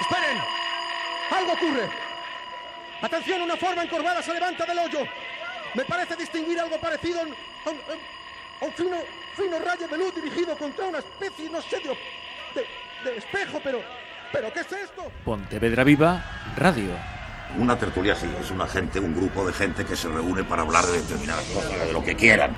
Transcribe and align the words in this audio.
¡Esperen! 0.00 0.38
¡Algo 1.36 1.52
ocurre! 1.52 1.88
¡Atención! 3.02 3.42
Una 3.42 3.56
forma 3.56 3.82
encorvada 3.82 4.22
se 4.22 4.32
levanta 4.34 4.64
del 4.66 4.78
hoyo. 4.78 5.00
Me 5.74 5.84
parece 5.84 6.16
distinguir 6.16 6.58
algo 6.60 6.78
parecido 6.80 7.20
a 7.20 7.22
un, 7.24 7.30
a 7.66 7.70
un- 7.70 7.80
a 8.60 8.64
un 8.64 8.72
fino, 8.72 8.96
fino 9.36 9.58
rayo 9.60 9.86
de 9.86 9.98
luz 9.98 10.14
dirigido 10.14 10.56
contra 10.56 10.86
una 10.86 10.98
especie, 10.98 11.48
no 11.50 11.60
sé, 11.62 11.76
de, 11.78 11.88
de- 12.60 13.10
de 13.10 13.16
espejo, 13.18 13.60
pero... 13.62 13.80
¿Pero 14.32 14.52
qué 14.52 14.60
es 14.60 14.72
esto? 14.72 15.10
Pontevedra 15.24 15.84
Viva 15.84 16.22
Radio. 16.56 16.90
Una 17.56 17.78
tertulia 17.78 18.14
sí, 18.14 18.28
es 18.38 18.50
una 18.50 18.66
gente, 18.66 19.00
un 19.00 19.14
grupo 19.14 19.46
de 19.46 19.54
gente 19.54 19.86
que 19.86 19.96
se 19.96 20.06
reúne 20.08 20.44
para 20.44 20.62
hablar 20.62 20.84
de 20.84 21.00
determinadas 21.00 21.44
cosas, 21.46 21.70
de 21.86 21.92
lo 21.94 22.04
que 22.04 22.14
quieran. 22.14 22.54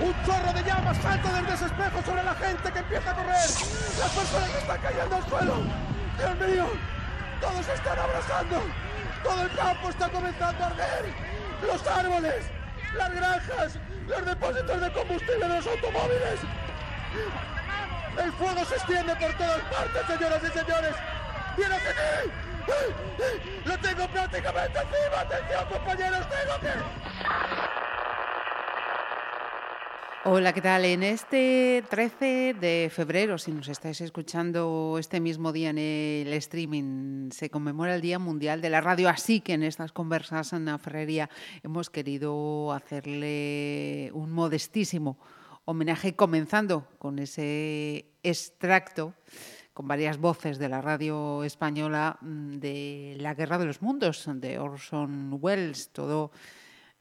Un 0.00 0.14
chorro 0.24 0.52
de 0.54 0.62
llamas 0.62 0.96
salta 1.02 1.30
desde 1.38 1.54
ese 1.54 1.66
espejo 1.66 2.02
sobre 2.06 2.22
la 2.22 2.34
gente 2.36 2.72
que 2.72 2.78
empieza 2.78 3.10
a 3.10 3.14
correr. 3.14 3.34
Las 3.34 4.10
personas 4.10 4.54
están 4.56 4.80
cayendo 4.80 5.16
al 5.16 5.28
suelo. 5.28 5.54
Dios 6.18 6.36
mío, 6.36 6.66
todos 7.40 7.68
están 7.68 7.98
abrazando. 7.98 8.62
Todo 9.22 9.42
el 9.42 9.50
campo 9.56 9.88
está 9.88 10.08
comenzando 10.08 10.64
a 10.64 10.66
arder. 10.66 11.14
Los 11.66 11.86
árboles, 11.86 12.44
las 12.96 13.10
granjas, 13.14 13.78
los 14.08 14.24
depósitos 14.24 14.80
de 14.80 14.92
combustible 14.92 15.48
de 15.48 15.48
los 15.48 15.66
automóviles. 15.66 16.40
El 18.22 18.32
fuego 18.32 18.64
se 18.64 18.74
extiende 18.74 19.14
por 19.16 19.32
todas 19.34 19.60
partes, 19.60 20.06
señoras 20.06 20.42
y 20.42 20.58
señores. 20.58 20.94
¡Viene 21.56 21.74
hacia! 21.74 21.92
¡Lo 23.64 23.78
tengo 23.78 24.08
prácticamente 24.08 24.78
encima! 24.78 25.20
¡Atención, 25.20 25.66
compañeros! 25.66 26.26
¡Tengo 26.28 26.60
que...! 26.60 27.71
Hola, 30.24 30.52
¿qué 30.52 30.60
tal? 30.60 30.84
En 30.84 31.02
este 31.02 31.82
13 31.90 32.54
de 32.54 32.88
febrero, 32.94 33.38
si 33.38 33.50
nos 33.50 33.66
estáis 33.66 34.00
escuchando 34.00 34.96
este 35.00 35.18
mismo 35.18 35.50
día 35.50 35.70
en 35.70 35.78
el 35.78 36.32
streaming, 36.34 37.30
se 37.32 37.50
conmemora 37.50 37.96
el 37.96 38.00
Día 38.02 38.20
Mundial 38.20 38.60
de 38.60 38.70
la 38.70 38.80
Radio, 38.80 39.08
así 39.08 39.40
que 39.40 39.54
en 39.54 39.64
estas 39.64 39.90
conversas 39.90 40.52
en 40.52 40.66
la 40.66 40.78
ferrería 40.78 41.28
hemos 41.64 41.90
querido 41.90 42.72
hacerle 42.72 44.10
un 44.14 44.30
modestísimo 44.30 45.18
homenaje, 45.64 46.14
comenzando 46.14 46.86
con 47.00 47.18
ese 47.18 48.06
extracto 48.22 49.14
con 49.74 49.88
varias 49.88 50.18
voces 50.18 50.58
de 50.60 50.68
la 50.68 50.80
radio 50.80 51.42
española 51.42 52.18
mm, 52.20 52.58
de 52.58 53.16
La 53.18 53.34
Guerra 53.34 53.58
de 53.58 53.64
los 53.64 53.82
Mundos, 53.82 54.30
de 54.32 54.60
Orson 54.60 55.38
Welles, 55.40 55.88
todo 55.88 56.30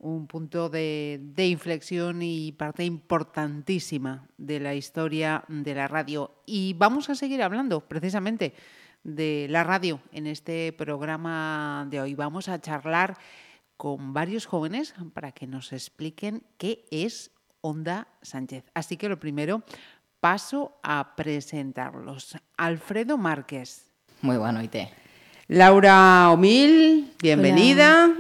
un 0.02 0.28
punto 0.28 0.70
de, 0.70 1.20
de 1.22 1.48
inflexión 1.48 2.22
y 2.22 2.52
parte 2.52 2.84
importantísima 2.84 4.28
de 4.38 4.60
la 4.60 4.74
historia 4.74 5.44
de 5.48 5.76
la 5.76 5.88
radio. 5.88 6.32
Y 6.46 6.74
vamos 6.74 7.10
a 7.10 7.16
seguir 7.16 7.44
hablando 7.44 7.82
precisamente 7.82 8.54
de 9.04 9.48
la 9.50 9.64
radio 9.64 10.00
en 10.12 10.28
este 10.28 10.74
programa 10.74 11.88
de 11.90 12.02
hoy. 12.02 12.16
Vamos 12.16 12.50
a 12.50 12.60
charlar 12.60 13.18
con 13.78 14.14
varios 14.14 14.46
jóvenes 14.46 14.94
para 15.14 15.32
que 15.32 15.48
nos 15.48 15.72
expliquen 15.72 16.44
qué 16.58 16.86
es 16.92 17.32
Onda 17.62 18.08
Sánchez. 18.22 18.66
Así 18.74 18.98
que 18.98 19.10
lo 19.10 19.20
primero, 19.20 19.64
paso 20.20 20.80
a 20.84 21.16
presentarlos. 21.16 22.38
Alfredo 22.58 23.18
Márquez. 23.18 23.92
Muy 24.22 24.38
buena 24.38 24.54
noite. 24.54 24.92
Laura 25.48 26.30
Omil, 26.32 27.14
bienvenida. 27.22 28.16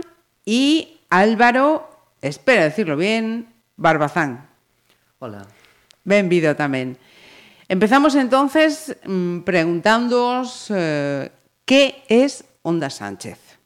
Y 0.45 1.00
Álvaro, 1.11 1.89
espero 2.21 2.63
decirlo 2.63 2.95
bien, 2.95 3.53
Barbazán. 3.75 4.47
Hola. 5.19 5.43
Benvido 6.07 6.55
tamén. 6.55 6.95
Empezamos 7.67 8.15
entonces 8.15 8.95
mm, 9.03 9.43
preguntándoos 9.43 10.71
eh, 10.71 11.27
que 11.67 12.07
es 12.07 12.47
Onda 12.63 12.87
Sánchez. 12.87 13.59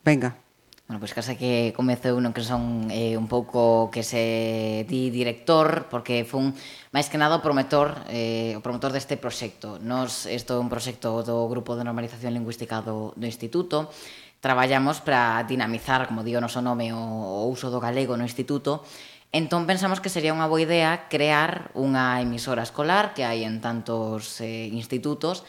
Venga. 0.00 0.40
Bueno, 0.88 1.04
pois 1.04 1.12
pues, 1.12 1.20
casa 1.20 1.36
que 1.36 1.76
comezou 1.76 2.16
non 2.24 2.32
que 2.32 2.40
son 2.40 2.88
eh, 2.88 3.20
un 3.20 3.28
pouco 3.28 3.92
que 3.92 4.00
se 4.00 4.88
di 4.88 5.12
director, 5.12 5.92
porque 5.92 6.24
fun 6.24 6.56
máis 6.96 7.12
que 7.12 7.20
nada 7.20 7.36
o 7.36 7.44
promotor, 7.44 8.08
eh, 8.08 8.56
o 8.56 8.64
promotor 8.64 8.96
deste 8.96 9.20
proxecto. 9.20 9.76
Nos, 9.84 10.24
isto 10.24 10.56
é 10.56 10.62
un 10.64 10.72
proxecto 10.72 11.20
do 11.20 11.44
Grupo 11.52 11.76
de 11.76 11.84
Normalización 11.84 12.32
Lingüística 12.32 12.80
do, 12.80 13.12
do 13.12 13.28
Instituto, 13.28 13.92
traballamos 14.40 15.00
para 15.00 15.42
dinamizar, 15.44 16.06
como 16.06 16.22
digo, 16.22 16.40
noso 16.40 16.62
nome, 16.62 16.92
o, 16.92 16.98
o 16.98 17.46
uso 17.50 17.70
do 17.70 17.82
galego 17.82 18.16
no 18.16 18.26
instituto, 18.26 18.84
Entón 19.28 19.68
pensamos 19.68 20.00
que 20.00 20.08
sería 20.08 20.32
unha 20.32 20.48
boa 20.48 20.64
idea 20.64 21.04
crear 21.12 21.68
unha 21.76 22.16
emisora 22.24 22.64
escolar 22.64 23.12
que 23.12 23.28
hai 23.28 23.44
en 23.44 23.60
tantos 23.60 24.40
eh, 24.40 24.72
institutos, 24.72 25.44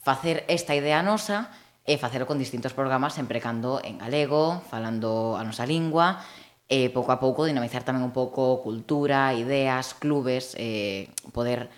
facer 0.00 0.48
esta 0.48 0.72
idea 0.72 1.04
nosa 1.04 1.52
e 1.84 2.00
facelo 2.00 2.24
con 2.24 2.40
distintos 2.40 2.72
programas 2.72 3.12
sempre 3.12 3.44
cando 3.44 3.84
en 3.84 4.00
galego, 4.00 4.64
falando 4.72 5.36
a 5.36 5.44
nosa 5.44 5.68
lingua, 5.68 6.24
e 6.72 6.88
pouco 6.88 7.12
a 7.12 7.20
pouco 7.20 7.44
dinamizar 7.44 7.84
tamén 7.84 8.00
un 8.00 8.16
pouco 8.16 8.64
cultura, 8.64 9.36
ideas, 9.36 9.92
clubes, 9.92 10.56
eh, 10.56 11.12
poder 11.36 11.68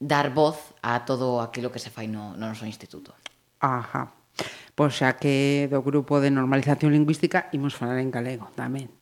dar 0.00 0.32
voz 0.32 0.72
a 0.80 1.04
todo 1.04 1.44
aquilo 1.44 1.68
que 1.68 1.80
se 1.80 1.92
fai 1.92 2.08
no, 2.08 2.32
no 2.40 2.48
noso 2.48 2.64
instituto. 2.64 3.12
Ajá. 3.60 4.15
Pois 4.76 4.92
xa 4.92 5.16
que 5.16 5.68
do 5.72 5.80
grupo 5.80 6.20
de 6.20 6.28
normalización 6.28 6.92
lingüística 6.92 7.48
imos 7.56 7.72
falar 7.72 8.00
en 8.00 8.12
galego 8.12 8.52
tamén. 8.52 8.92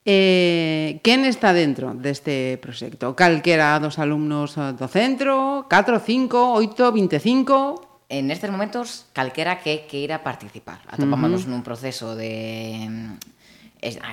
Eh, 0.00 0.96
quen 1.04 1.28
está 1.28 1.52
dentro 1.52 1.92
deste 1.92 2.56
proxecto? 2.56 3.12
Calquera 3.12 3.76
dos 3.76 4.00
alumnos 4.00 4.56
do 4.56 4.88
centro? 4.88 5.68
4, 5.68 6.00
5, 6.00 6.56
8, 6.56 6.92
25? 6.92 7.90
en 8.10 8.30
estes 8.34 8.50
momentos 8.50 9.06
calquera 9.14 9.62
que 9.62 9.86
queira 9.86 10.26
participar. 10.26 10.82
Atopámonos 10.90 11.46
uh 11.46 11.46
-huh. 11.46 11.50
nun 11.54 11.62
proceso 11.62 12.18
de 12.18 12.66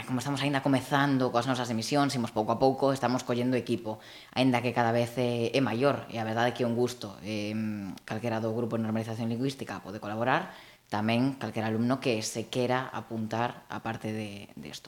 como 0.07 0.19
estamos 0.19 0.39
aínda 0.39 0.63
comezando 0.63 1.27
coas 1.27 1.43
nosas 1.43 1.67
emisións, 1.67 2.15
imos 2.15 2.31
pouco 2.31 2.55
a 2.55 2.59
pouco, 2.59 2.95
estamos 2.95 3.27
collendo 3.27 3.59
equipo, 3.59 3.99
aínda 4.31 4.63
que 4.63 4.71
cada 4.71 4.95
vez 4.95 5.11
é, 5.19 5.51
é 5.51 5.59
maior, 5.59 6.07
e 6.07 6.15
a 6.15 6.23
verdade 6.23 6.51
é 6.51 6.55
que 6.55 6.63
é 6.63 6.67
un 6.67 6.75
gusto. 6.75 7.19
Eh, 7.19 7.51
calquera 8.07 8.39
do 8.39 8.55
grupo 8.55 8.79
de 8.79 8.87
normalización 8.87 9.27
lingüística 9.27 9.83
pode 9.83 9.99
colaborar, 9.99 10.55
tamén 10.87 11.35
calquera 11.35 11.67
alumno 11.67 11.99
que 11.99 12.23
se 12.23 12.47
quera 12.47 12.87
apuntar 12.87 13.67
a 13.67 13.83
parte 13.83 14.15
de, 14.15 14.47
de 14.55 14.67
esto. 14.71 14.87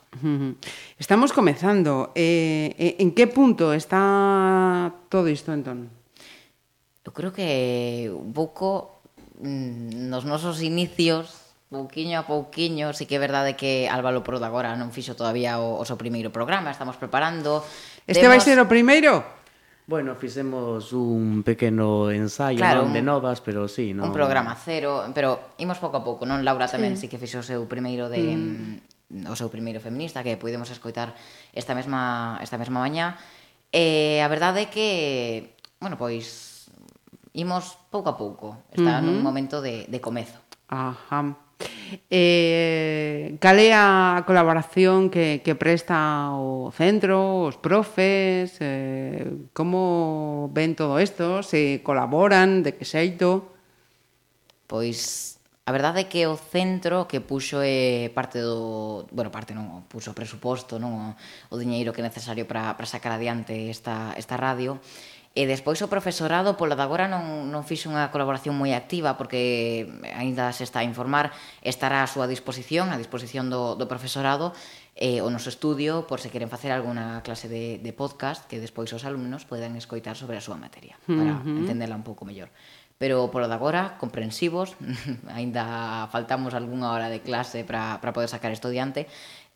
Estamos 0.95 1.35
comezando. 1.35 2.15
Eh, 2.15 2.71
eh, 2.79 3.03
en 3.03 3.11
que 3.11 3.27
punto 3.27 3.75
está 3.75 4.95
todo 5.11 5.27
isto, 5.27 5.51
entón? 5.51 5.91
Eu 7.03 7.11
creo 7.11 7.33
que 7.33 8.07
un 8.13 8.31
pouco 8.31 9.01
mm, 9.43 10.07
nos 10.07 10.23
nosos 10.23 10.63
inicios 10.63 11.48
Pouquiño 11.69 12.17
a 12.17 12.25
pouquiño, 12.25 12.97
sí 12.97 13.05
que 13.05 13.17
é 13.17 13.21
verdade 13.21 13.53
que 13.53 13.85
Álvaro 13.85 14.25
Prod 14.25 14.41
agora 14.41 14.73
non 14.73 14.89
fixo 14.89 15.13
todavía 15.13 15.61
o, 15.61 15.77
o 15.77 15.85
seu 15.85 16.01
primeiro 16.01 16.33
programa, 16.33 16.73
estamos 16.73 16.97
preparando. 16.97 17.61
Este 18.09 18.25
Demos... 18.25 18.33
vai 18.33 18.39
ser 18.41 18.57
o 18.57 18.65
primeiro? 18.65 19.21
Bueno, 19.85 20.17
fixemos 20.17 20.93
un 20.97 21.45
pequeno 21.45 22.09
ensaio 22.09 22.57
claro, 22.57 22.89
non 22.89 22.93
de 22.97 23.05
novas, 23.05 23.37
pero 23.45 23.69
sí, 23.69 23.93
non... 23.93 24.09
Un 24.09 24.17
programa 24.17 24.57
cero, 24.57 25.05
pero 25.13 25.53
imos 25.61 25.77
pouco 25.77 26.01
a 26.01 26.03
pouco, 26.05 26.25
non? 26.25 26.41
Laura 26.41 26.65
tamén 26.65 26.97
sí, 26.97 27.05
sí 27.05 27.13
que 27.13 27.21
fixo 27.21 27.41
o 27.41 27.45
seu 27.45 27.61
primeiro 27.69 28.09
de... 28.09 28.21
Mm. 28.33 29.29
o 29.29 29.35
seu 29.37 29.49
primeiro 29.49 29.81
feminista, 29.81 30.25
que 30.25 30.37
podemos 30.37 30.69
escoitar 30.69 31.13
esta 31.53 31.73
mesma, 31.73 32.37
esta 32.41 32.57
mesma 32.57 32.81
mañá. 32.81 33.17
E 33.69 34.21
a 34.21 34.29
verdade 34.29 34.65
é 34.65 34.71
que, 34.73 35.53
bueno, 35.77 35.97
pois, 36.01 36.69
imos 37.33 37.77
pouco 37.93 38.09
a 38.09 38.17
pouco. 38.17 38.57
Está 38.73 38.97
uh 38.97 39.01
-huh. 39.01 39.05
nun 39.05 39.21
momento 39.21 39.61
de, 39.61 39.85
de 39.85 40.01
comezo. 40.01 40.37
Ajá. 40.69 41.48
Eh, 42.09 43.37
cal 43.41 43.57
é 43.59 43.73
a 43.73 44.23
colaboración 44.25 45.09
que, 45.13 45.41
que 45.45 45.53
presta 45.53 46.31
o 46.37 46.71
centro, 46.71 47.49
os 47.49 47.57
profes, 47.57 48.57
eh, 48.61 49.29
como 49.53 50.49
ven 50.53 50.73
todo 50.73 50.97
isto, 51.01 51.43
se 51.43 51.81
colaboran, 51.83 52.63
de 52.63 52.77
que 52.77 52.85
xeito? 52.85 53.51
Pois 54.69 55.37
a 55.69 55.71
verdade 55.71 56.01
é 56.01 56.09
que 56.09 56.25
o 56.25 56.33
centro 56.33 57.05
que 57.05 57.21
puxo 57.21 57.61
é 57.61 58.09
parte 58.09 58.41
do, 58.41 59.05
bueno, 59.13 59.29
parte 59.29 59.53
non, 59.53 59.85
puxo 59.85 60.13
o 60.13 60.17
presuposto, 60.17 60.81
non, 60.81 61.13
o, 61.13 61.53
o 61.53 61.55
diñeiro 61.61 61.93
que 61.93 62.01
é 62.01 62.05
necesario 62.09 62.49
para 62.49 62.73
para 62.73 62.89
sacar 62.89 63.13
adiante 63.13 63.69
esta 63.69 64.17
esta 64.17 64.33
radio. 64.33 64.81
E 65.37 65.45
despois 65.45 65.77
o 65.85 65.87
profesorado, 65.87 66.57
polo 66.57 66.73
de 66.73 66.81
agora 66.81 67.05
non, 67.05 67.53
non 67.53 67.61
fixe 67.61 67.85
unha 67.85 68.09
colaboración 68.09 68.57
moi 68.57 68.73
activa 68.73 69.13
porque 69.13 69.85
aínda 70.09 70.49
se 70.49 70.65
está 70.65 70.81
a 70.81 70.89
informar, 70.89 71.29
estará 71.61 72.01
a 72.01 72.09
súa 72.09 72.25
disposición, 72.25 72.89
a 72.89 72.97
disposición 72.97 73.53
do, 73.53 73.77
do 73.77 73.85
profesorado, 73.85 74.57
eh, 74.97 75.21
o 75.21 75.29
noso 75.29 75.53
estudio, 75.53 76.09
por 76.09 76.17
se 76.17 76.33
queren 76.33 76.49
facer 76.49 76.73
alguna 76.73 77.21
clase 77.21 77.45
de, 77.45 77.77
de 77.77 77.91
podcast 77.93 78.49
que 78.49 78.57
despois 78.57 78.89
os 78.89 79.05
alumnos 79.05 79.45
poden 79.45 79.77
escoitar 79.77 80.17
sobre 80.17 80.35
a 80.35 80.43
súa 80.43 80.57
materia, 80.57 80.97
para 81.05 81.37
uh 81.37 81.45
-huh. 81.45 81.61
entenderla 81.61 81.93
un 81.95 82.03
pouco 82.03 82.25
mellor. 82.25 82.49
Pero 82.99 83.31
polo 83.31 83.47
de 83.47 83.55
agora, 83.55 83.95
comprensivos, 83.95 84.75
aínda 85.31 86.09
faltamos 86.11 86.51
algunha 86.51 86.91
hora 86.91 87.07
de 87.07 87.23
clase 87.23 87.63
para 87.63 88.01
poder 88.11 88.27
sacar 88.27 88.51
estudiante, 88.51 89.07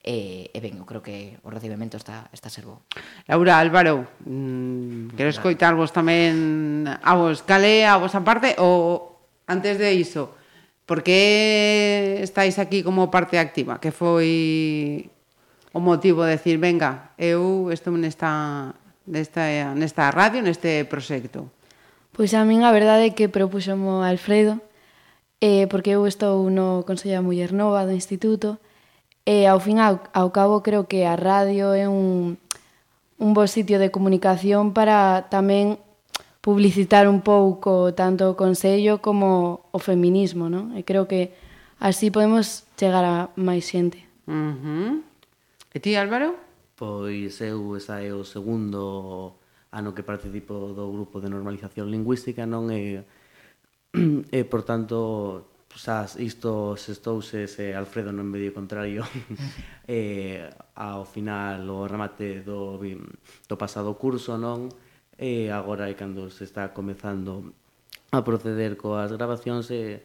e, 0.03 0.51
e 0.51 0.59
ben, 0.59 0.75
eu 0.75 0.85
creo 0.85 0.99
que 0.99 1.39
o 1.41 1.49
recibimento 1.49 1.95
está, 1.95 2.27
está 2.35 2.51
ser 2.51 2.67
bo. 2.67 2.83
Laura 3.31 3.55
Álvaro, 3.63 4.03
mm, 4.27 5.15
quero 5.15 5.31
escoitar 5.31 5.79
vos 5.79 5.95
tamén 5.95 6.83
a 6.91 7.15
vos, 7.15 7.47
cale 7.47 7.87
a 7.87 7.95
vosa 7.95 8.19
parte 8.19 8.59
ou 8.59 9.15
antes 9.47 9.79
de 9.79 9.95
iso, 9.95 10.35
por 10.83 11.07
que 11.07 12.19
estáis 12.19 12.59
aquí 12.59 12.83
como 12.83 13.07
parte 13.07 13.39
activa? 13.39 13.79
Que 13.79 13.95
foi 13.95 15.07
o 15.71 15.79
motivo 15.79 16.27
de 16.27 16.35
decir, 16.35 16.59
venga, 16.59 17.15
eu 17.15 17.71
estou 17.71 17.95
nesta, 17.95 18.75
nesta, 19.07 19.71
nesta 19.71 20.11
radio, 20.11 20.43
neste 20.43 20.83
proxecto? 20.91 21.47
Pois 22.11 22.35
a 22.35 22.43
min 22.43 22.67
a 22.67 22.75
verdade 22.75 23.09
é 23.09 23.15
que 23.15 23.31
propuxomo 23.31 24.03
Alfredo, 24.03 24.59
eh, 25.39 25.65
porque 25.71 25.95
eu 25.95 26.03
estou 26.05 26.51
no 26.51 26.83
Consello 26.83 27.15
da 27.15 27.23
Muller 27.23 27.55
Nova 27.55 27.87
do 27.87 27.95
Instituto, 27.95 28.59
E 29.23 29.47
ao 29.47 29.59
fin 29.63 29.79
ao, 29.79 30.03
ao 30.11 30.35
cabo 30.35 30.59
creo 30.59 30.83
que 30.83 31.07
a 31.07 31.15
radio 31.15 31.71
é 31.71 31.87
un, 31.87 32.35
un 33.19 33.29
bo 33.31 33.47
sitio 33.47 33.79
de 33.79 33.87
comunicación 33.87 34.75
para 34.75 35.31
tamén 35.31 35.79
publicitar 36.43 37.07
un 37.07 37.23
pouco 37.23 37.95
tanto 37.95 38.27
o 38.27 38.35
Consello 38.35 38.99
como 38.99 39.63
o 39.71 39.79
feminismo, 39.79 40.51
non? 40.51 40.75
E 40.75 40.83
creo 40.83 41.07
que 41.07 41.31
así 41.79 42.11
podemos 42.11 42.67
chegar 42.75 43.07
a 43.07 43.31
máis 43.39 43.63
xente. 43.63 44.03
Uh 44.27 44.51
-huh. 44.59 44.91
E 45.71 45.79
ti, 45.79 45.95
Álvaro? 45.95 46.35
Pois 46.75 47.39
eu, 47.39 47.79
esa 47.79 48.03
é 48.03 48.11
o 48.11 48.27
segundo 48.27 49.39
ano 49.71 49.95
que 49.95 50.03
participo 50.03 50.75
do 50.75 50.91
grupo 50.91 51.23
de 51.23 51.31
normalización 51.31 51.87
lingüística, 51.87 52.43
non 52.43 52.67
é 52.75 53.07
e 54.35 54.43
por 54.43 54.67
tanto 54.67 55.52
Sas, 55.75 56.15
isto 56.19 56.77
sestouse 56.77 57.43
eh, 57.43 57.47
se 57.47 57.75
Alfredo 57.75 58.13
non 58.13 58.29
me 58.29 58.39
dio 58.39 58.53
contrario. 58.53 59.03
Eh, 59.83 60.47
ao 60.79 61.03
final 61.03 61.67
o 61.67 61.83
remate 61.91 62.39
do, 62.39 62.79
do 62.79 63.55
pasado 63.59 63.99
curso 63.99 64.39
non? 64.39 64.71
E 65.19 65.47
eh, 65.47 65.51
agora 65.51 65.91
é 65.91 65.93
cando 65.93 66.31
se 66.31 66.47
está 66.47 66.71
comezando 66.71 67.51
a 68.15 68.23
proceder 68.23 68.79
coas 68.79 69.11
grabacións 69.11 69.67
e 69.75 69.99
eh, 69.99 70.01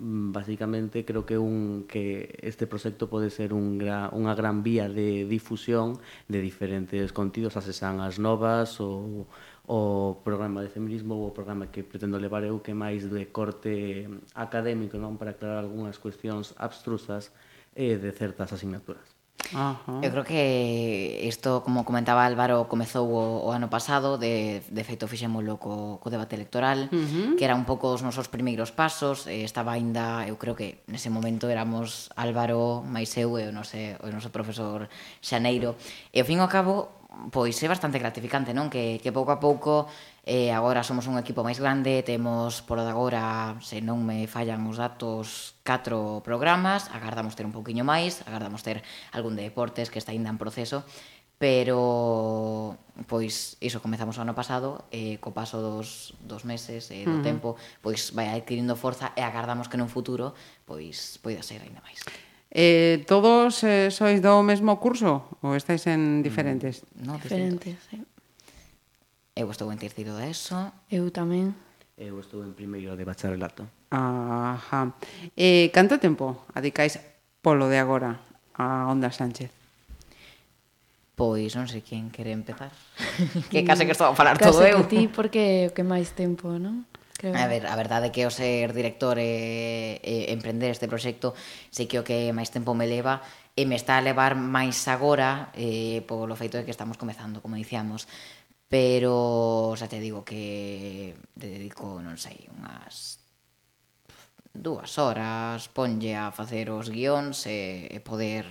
basicamente 0.00 1.04
creo 1.04 1.26
que 1.26 1.36
un 1.36 1.84
que 1.84 2.38
este 2.40 2.66
proxecto 2.66 3.12
pode 3.12 3.28
ser 3.28 3.52
un 3.52 3.76
gra, 3.76 4.08
unha 4.16 4.32
gran 4.32 4.64
vía 4.64 4.88
de 4.88 5.28
difusión 5.28 6.00
de 6.32 6.40
diferentes 6.40 7.12
contidos, 7.12 7.60
as 7.60 7.68
esan 7.68 8.00
as 8.00 8.16
novas 8.16 8.80
ou 8.80 9.28
o 9.70 10.18
programa 10.24 10.66
de 10.66 10.68
feminismo 10.68 11.14
ou 11.14 11.28
o 11.28 11.30
programa 11.30 11.70
que 11.70 11.86
pretendo 11.86 12.18
levar 12.18 12.42
eu 12.42 12.58
que 12.58 12.74
máis 12.74 13.06
de 13.06 13.30
corte 13.30 14.02
académico 14.34 14.98
non 14.98 15.14
para 15.14 15.30
aclarar 15.30 15.62
algunhas 15.62 15.94
cuestións 16.02 16.58
abstrusas 16.58 17.30
e 17.78 17.94
de 17.94 18.10
certas 18.10 18.50
asignaturas. 18.50 19.06
Ajá. 19.54 20.02
Eu 20.02 20.10
creo 20.10 20.26
que 20.26 21.22
isto, 21.22 21.62
como 21.62 21.86
comentaba 21.86 22.26
Álvaro, 22.26 22.66
comezou 22.66 23.06
o, 23.06 23.46
o 23.46 23.54
ano 23.54 23.70
pasado, 23.70 24.18
de, 24.18 24.58
de 24.66 24.82
feito 24.82 25.06
fixémolo 25.06 25.62
co, 25.62 26.02
co 26.02 26.10
debate 26.10 26.34
electoral, 26.34 26.90
uh 26.90 26.90
-huh. 26.90 27.38
que 27.38 27.46
era 27.46 27.54
un 27.54 27.62
pouco 27.62 27.94
os 27.94 28.02
nosos 28.02 28.26
primeiros 28.26 28.74
pasos, 28.74 29.30
e 29.30 29.46
estaba 29.46 29.78
aínda, 29.78 30.26
eu 30.26 30.34
creo 30.34 30.58
que 30.58 30.82
nese 30.90 31.14
momento 31.14 31.46
éramos 31.46 32.10
Álvaro, 32.18 32.82
máis 32.82 33.14
eu 33.14 33.38
e 33.38 33.46
o, 33.46 33.54
noso, 33.54 33.78
o 34.02 34.10
noso 34.10 34.34
profesor 34.34 34.90
Xaneiro, 35.22 35.78
e 36.10 36.18
ao 36.18 36.26
fin 36.26 36.38
e 36.38 36.44
ao 36.44 36.50
cabo 36.50 36.99
pois 37.32 37.58
é 37.62 37.66
bastante 37.66 37.98
gratificante, 37.98 38.54
non? 38.54 38.70
Que, 38.70 39.02
que 39.02 39.10
pouco 39.10 39.34
a 39.34 39.42
pouco 39.42 39.90
eh, 40.22 40.54
agora 40.54 40.86
somos 40.86 41.10
un 41.10 41.18
equipo 41.18 41.42
máis 41.42 41.58
grande, 41.58 42.06
temos 42.06 42.62
por 42.62 42.78
agora, 42.78 43.58
se 43.58 43.82
non 43.82 44.06
me 44.06 44.30
fallan 44.30 44.62
os 44.70 44.78
datos, 44.78 45.58
catro 45.66 46.22
programas, 46.22 46.86
agardamos 46.94 47.34
ter 47.34 47.42
un 47.42 47.54
pouquiño 47.54 47.82
máis, 47.82 48.22
agardamos 48.30 48.62
ter 48.62 48.86
algún 49.10 49.34
de 49.34 49.42
deportes 49.42 49.90
que 49.90 49.98
está 49.98 50.14
ainda 50.14 50.30
en 50.30 50.38
proceso, 50.38 50.86
pero 51.34 52.78
pois 53.08 53.56
iso 53.58 53.82
comezamos 53.82 54.14
o 54.14 54.22
ano 54.22 54.36
pasado 54.36 54.86
e 54.94 55.16
eh, 55.16 55.22
co 55.24 55.34
paso 55.34 55.58
dos, 55.58 56.14
dos 56.22 56.46
meses 56.46 56.94
e 56.94 57.02
eh, 57.02 57.08
do 57.08 57.16
uh 57.16 57.18
-huh. 57.18 57.26
tempo 57.26 57.48
pois 57.82 58.14
vai 58.14 58.30
adquirindo 58.30 58.78
forza 58.78 59.10
e 59.18 59.24
agardamos 59.24 59.66
que 59.66 59.80
nun 59.80 59.90
futuro 59.90 60.36
pois 60.62 61.18
poida 61.18 61.42
ser 61.42 61.64
aínda 61.64 61.82
máis. 61.82 62.04
Eh, 62.50 63.06
todos 63.06 63.62
eh, 63.62 63.94
sois 63.94 64.18
do 64.18 64.42
mesmo 64.42 64.82
curso 64.82 65.22
ou 65.38 65.54
estáis 65.54 65.86
en 65.86 66.26
diferentes? 66.26 66.82
Mm, 66.98 67.06
no, 67.06 67.14
diferentes, 67.22 67.78
sí. 67.86 68.02
Eu 69.38 69.46
estou 69.54 69.70
en 69.70 69.78
terceiro 69.78 70.18
de 70.18 70.34
ESO. 70.34 70.74
Eu 70.90 71.14
tamén. 71.14 71.54
Eu 71.94 72.18
estou 72.18 72.42
en 72.42 72.50
primeiro 72.58 72.98
de 72.98 73.06
bacharelato. 73.06 73.70
Ajá. 73.94 74.90
Eh, 75.38 75.70
canto 75.70 76.02
tempo 76.02 76.42
adicais 76.50 76.98
polo 77.38 77.70
de 77.70 77.78
agora 77.78 78.18
a 78.58 78.90
Onda 78.90 79.14
Sánchez? 79.14 79.54
Pois 81.14 81.54
non 81.54 81.70
sei 81.70 81.86
quen 81.86 82.10
quere 82.10 82.34
empezar. 82.34 82.74
que 83.52 83.62
case 83.62 83.86
que 83.86 83.94
estou 83.94 84.10
a 84.10 84.18
falar 84.18 84.42
case 84.42 84.50
todo 84.50 84.66
eu. 84.66 84.82
Case 84.82 84.90
que 84.90 84.90
ti, 84.90 85.02
porque 85.06 85.70
o 85.70 85.72
que 85.72 85.86
máis 85.86 86.10
tempo, 86.18 86.50
non? 86.58 86.89
creo. 87.20 87.36
A 87.36 87.44
ver, 87.44 87.68
a 87.68 87.76
verdade 87.76 88.08
é 88.08 88.14
que 88.14 88.24
o 88.24 88.32
ser 88.32 88.72
director 88.72 89.20
e, 89.20 90.00
e 90.00 90.32
emprender 90.32 90.72
este 90.72 90.88
proxecto 90.88 91.36
sei 91.68 91.84
que 91.84 92.00
o 92.00 92.06
que 92.06 92.32
máis 92.32 92.48
tempo 92.48 92.72
me 92.72 92.88
leva 92.88 93.20
e 93.52 93.68
me 93.68 93.76
está 93.76 94.00
a 94.00 94.04
levar 94.04 94.32
máis 94.32 94.80
agora 94.88 95.52
eh, 95.52 96.00
polo 96.08 96.32
feito 96.32 96.56
de 96.56 96.64
que 96.64 96.72
estamos 96.72 96.96
comezando, 96.96 97.44
como 97.44 97.60
dicíamos. 97.60 98.08
Pero, 98.70 99.74
xa 99.76 99.90
te 99.90 100.00
digo 100.00 100.24
que 100.24 101.12
dedico, 101.36 102.00
non 102.00 102.16
sei, 102.16 102.48
unhas 102.54 103.20
dúas 104.50 104.98
horas 104.98 105.70
ponlle 105.70 106.14
a 106.16 106.34
facer 106.34 106.70
os 106.70 106.90
guións 106.90 107.46
e, 107.46 107.86
e 107.90 107.98
poder 108.02 108.46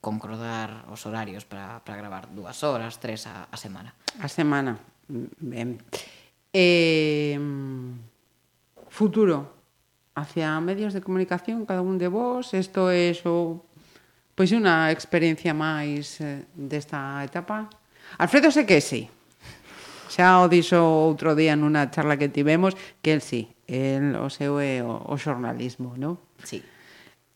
concordar 0.00 0.84
os 0.90 1.06
horarios 1.08 1.48
para, 1.48 1.80
para 1.84 1.96
gravar 1.96 2.28
dúas 2.32 2.60
horas, 2.62 3.00
tres 3.00 3.24
a, 3.26 3.48
a 3.48 3.56
semana. 3.56 3.96
A 4.20 4.28
semana, 4.28 4.76
mm, 5.08 5.28
ben. 5.40 5.70
Eh, 6.52 7.40
futuro 8.92 9.48
hacia 10.14 10.60
medios 10.60 10.92
de 10.92 11.00
comunicación, 11.00 11.64
cada 11.64 11.80
un 11.80 11.96
de 11.96 12.08
vos, 12.08 12.52
isto 12.52 12.92
é 12.92 13.16
o 13.24 13.64
pois 14.36 14.52
unha 14.52 14.92
experiencia 14.92 15.56
máis 15.56 16.20
eh, 16.20 16.44
desta 16.52 17.24
etapa. 17.24 17.72
Alfredo 18.20 18.52
sé 18.52 18.68
que 18.68 18.84
sí. 18.84 19.08
Xa 20.12 20.44
o 20.44 20.48
dixo 20.52 20.76
outro 20.76 21.32
día 21.32 21.56
nunha 21.56 21.88
charla 21.88 22.20
que 22.20 22.28
tivemos 22.28 22.76
que 23.00 23.16
el 23.16 23.24
sí, 23.24 23.48
el, 23.64 24.12
o 24.20 24.28
seu 24.28 24.60
é 24.60 24.84
o, 24.84 25.00
o 25.08 25.16
xornalismo, 25.16 25.96
non? 25.96 26.20
Sí. 26.44 26.60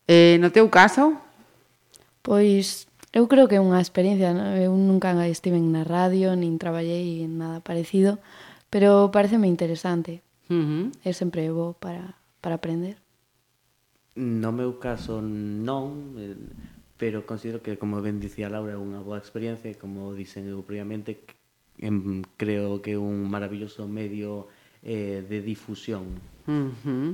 Eh, 0.05 0.37
no 0.37 0.53
teu 0.53 0.69
caso? 0.69 1.17
Pois 2.20 2.85
eu 3.17 3.25
creo 3.32 3.49
que 3.49 3.56
é 3.56 3.64
unha 3.64 3.81
experiencia, 3.81 4.37
non? 4.37 4.61
eu 4.61 4.76
nunca 4.76 5.17
estive 5.25 5.56
na 5.56 5.88
radio, 5.88 6.37
nin 6.37 6.61
traballei 6.61 7.25
en 7.25 7.41
nada 7.41 7.64
parecido, 7.64 8.20
pero 8.69 9.08
pareceme 9.08 9.49
interesante 9.49 10.25
Uh 10.48 10.54
-huh. 10.54 10.93
É 11.04 11.12
sempre 11.12 11.50
bo 11.50 11.75
para, 11.75 12.14
para 12.40 12.54
aprender? 12.54 12.96
No 14.14 14.52
meu 14.52 14.78
caso 14.78 15.20
non, 15.20 16.17
eh, 16.17 16.36
pero 16.96 17.26
considero 17.26 17.60
que, 17.60 17.76
como 17.76 18.00
ben 18.00 18.22
dicía 18.22 18.48
Laura, 18.48 18.72
é 18.72 18.81
unha 18.81 19.03
boa 19.03 19.19
experiencia, 19.19 19.69
como 19.76 20.15
dicen 20.15 20.48
eu 20.48 20.62
previamente, 20.62 21.20
em, 21.82 22.22
creo 22.38 22.81
que 22.81 22.94
é 22.94 22.98
un 22.98 23.26
maravilloso 23.29 23.84
medio 23.84 24.48
eh, 24.81 25.20
de 25.26 25.43
difusión. 25.43 26.17
Uh 26.46 26.72
-huh. 26.72 27.10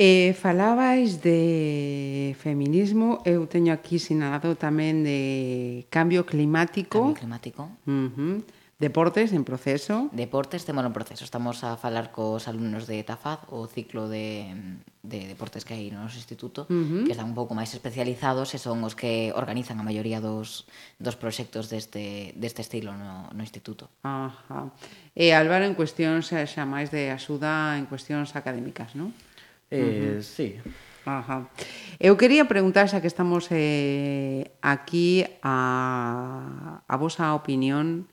Eh, 0.00 0.32
falabais 0.32 1.20
de 1.20 2.32
feminismo, 2.40 3.20
eu 3.24 3.44
teño 3.48 3.72
aquí 3.72 3.98
sinalado 4.00 4.56
tamén 4.56 5.04
de 5.04 5.84
cambio 5.92 6.24
climático. 6.24 7.12
Cambio 7.12 7.20
climático. 7.20 7.62
Uh 7.88 8.08
-huh 8.12 8.59
Deportes 8.80 9.34
en 9.34 9.44
proceso. 9.44 10.08
Deportes, 10.10 10.64
temos 10.64 10.86
en 10.86 10.94
proceso. 10.94 11.22
Estamos 11.22 11.64
a 11.68 11.76
falar 11.76 12.16
cos 12.16 12.48
alumnos 12.48 12.88
de 12.88 13.04
Tafaz, 13.04 13.44
o 13.52 13.68
ciclo 13.68 14.08
de, 14.08 14.56
de 15.04 15.28
deportes 15.28 15.68
que 15.68 15.76
hai 15.76 15.92
no 15.92 16.00
noso 16.00 16.16
instituto, 16.16 16.64
uh 16.64 16.72
-huh. 16.72 17.04
que 17.04 17.12
están 17.12 17.28
un 17.28 17.36
pouco 17.36 17.52
máis 17.52 17.76
especializados 17.76 18.56
e 18.56 18.58
son 18.58 18.80
os 18.80 18.96
que 18.96 19.36
organizan 19.36 19.76
a 19.76 19.84
maioría 19.84 20.24
dos, 20.24 20.64
dos 20.96 21.12
proxectos 21.12 21.68
deste, 21.68 22.32
deste 22.40 22.64
estilo 22.64 22.96
no, 22.96 23.28
no 23.28 23.42
instituto. 23.44 23.92
Ajá. 24.00 24.72
E 25.12 25.36
Álvaro, 25.36 25.68
en 25.68 25.76
cuestións 25.76 26.32
xa 26.32 26.64
máis 26.64 26.88
de 26.88 27.12
axuda 27.12 27.76
en 27.76 27.84
cuestións 27.84 28.32
académicas, 28.32 28.96
non? 28.96 29.12
Eh, 29.68 29.76
uh 29.76 29.92
-huh. 29.92 30.24
Sí. 30.24 30.56
Ajá. 31.04 31.52
Eu 32.00 32.16
quería 32.16 32.48
preguntar 32.48 32.88
xa 32.88 33.04
que 33.04 33.12
estamos 33.12 33.52
eh, 33.52 34.56
aquí 34.64 35.20
a, 35.44 36.80
a 36.88 36.94
vosa 36.96 37.36
opinión 37.36 38.08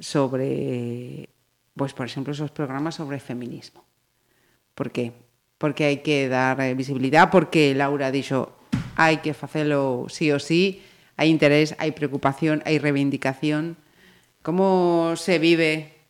sobre, 0.00 1.28
pues, 1.76 1.92
por 1.92 2.06
exemplo, 2.06 2.32
esos 2.32 2.50
programas 2.50 2.96
sobre 2.96 3.20
feminismo. 3.20 3.84
Por 4.74 4.90
qué? 4.90 5.12
Porque 5.60 5.84
hai 5.84 6.00
que 6.00 6.26
dar 6.32 6.56
eh, 6.64 6.72
visibilidade, 6.72 7.28
porque 7.28 7.76
Laura 7.76 8.08
dixo 8.08 8.56
hai 8.96 9.20
que 9.20 9.36
facelo 9.36 10.08
sí 10.08 10.32
o 10.32 10.40
sí, 10.40 10.80
hai 11.20 11.28
interés, 11.28 11.76
hai 11.76 11.92
preocupación, 11.92 12.64
hai 12.64 12.80
reivindicación. 12.80 13.76
Como 14.40 15.12
se 15.20 15.36
vive, 15.36 16.00